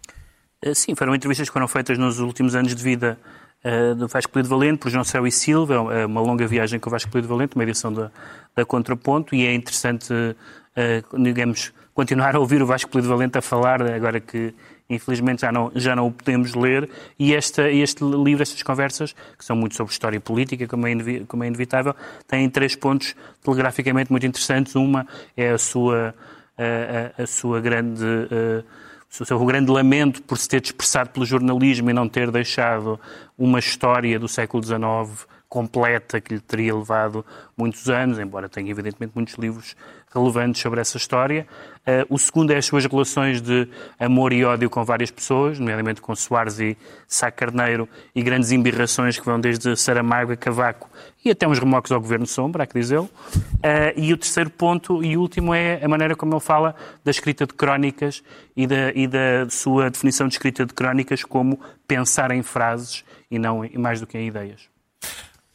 [0.63, 3.19] Eh, sim, foram entrevistas que foram feitas nos últimos anos de vida
[3.65, 6.89] uh, do Vasco Polido Valente, por João Céu e Silva, é uma longa viagem com
[6.89, 8.09] o Vasco Polido Valente, uma edição da,
[8.55, 13.41] da Contraponto, e é interessante, uh, digamos, continuar a ouvir o Vasco Polido Valente a
[13.41, 14.53] falar, agora que
[14.89, 16.89] infelizmente já não, já não o podemos ler,
[17.19, 20.93] e esta, este livro, estas conversas, que são muito sobre história política, como é,
[21.27, 21.93] como é inevitável,
[22.25, 24.75] têm três pontos telegraficamente muito interessantes.
[24.75, 25.05] Uma
[25.35, 26.15] é a sua,
[26.57, 28.05] a, a, a sua grande...
[28.05, 28.82] Uh,
[29.21, 32.99] o seu grande lamento por se ter dispersado pelo jornalismo e não ter deixado
[33.37, 37.23] uma história do século XIX completa que lhe teria levado
[37.55, 39.75] muitos anos, embora tenha evidentemente muitos livros
[40.13, 41.47] relevantes sobre essa história.
[41.81, 43.67] Uh, o segundo é as suas relações de
[43.99, 49.19] amor e ódio com várias pessoas, nomeadamente com Soares e Sá Carneiro, e grandes embirrações
[49.19, 50.89] que vão desde Saramago a Cavaco
[51.25, 53.09] e até uns remoques ao Governo Sombra, há que dizê-lo.
[53.35, 57.45] Uh, e o terceiro ponto e último é a maneira como ele fala da escrita
[57.45, 58.23] de crónicas
[58.55, 63.39] e da, e da sua definição de escrita de crónicas como pensar em frases e
[63.39, 64.69] não e mais do que em ideias.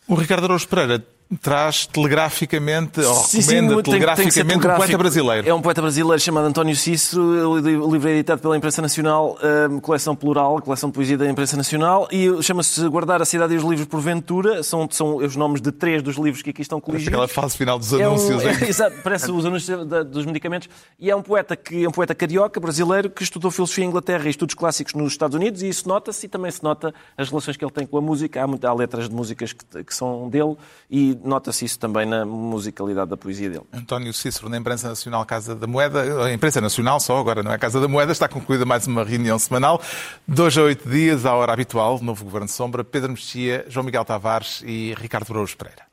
[0.06, 1.04] O Ricardo Araújo Pereira
[1.36, 5.48] traz telegraficamente, ou sim, recomenda sim, telegraficamente um poeta brasileiro.
[5.48, 9.36] É um poeta brasileiro chamado António Cícero, o livro é editado pela Imprensa Nacional,
[9.82, 13.62] coleção plural, coleção de poesia da Imprensa Nacional, e chama-se Guardar a Cidade e os
[13.62, 17.12] Livros por Ventura, são, são os nomes de três dos livros que aqui estão coligidos.
[17.12, 18.42] Aquela fase final dos anúncios.
[18.42, 20.68] É um, é, exato, parece os anúncios dos medicamentos,
[20.98, 24.26] e é um poeta, que, é um poeta carioca, brasileiro, que estudou filosofia em Inglaterra
[24.26, 27.56] e estudos clássicos nos Estados Unidos, e isso nota-se, e também se nota as relações
[27.56, 30.56] que ele tem com a música, há, há letras de músicas que, que são dele,
[30.90, 33.64] e nota-se isso também na musicalidade da poesia dele.
[33.72, 37.58] António Cícero, na Imprensa Nacional Casa da Moeda, a Imprensa Nacional só agora, não é
[37.58, 39.80] Casa da Moeda, está concluída mais uma reunião semanal,
[40.26, 44.04] dois a oito dias, à hora habitual, novo Governo de Sombra, Pedro Mexia, João Miguel
[44.04, 45.88] Tavares e Ricardo Brouros Pereira.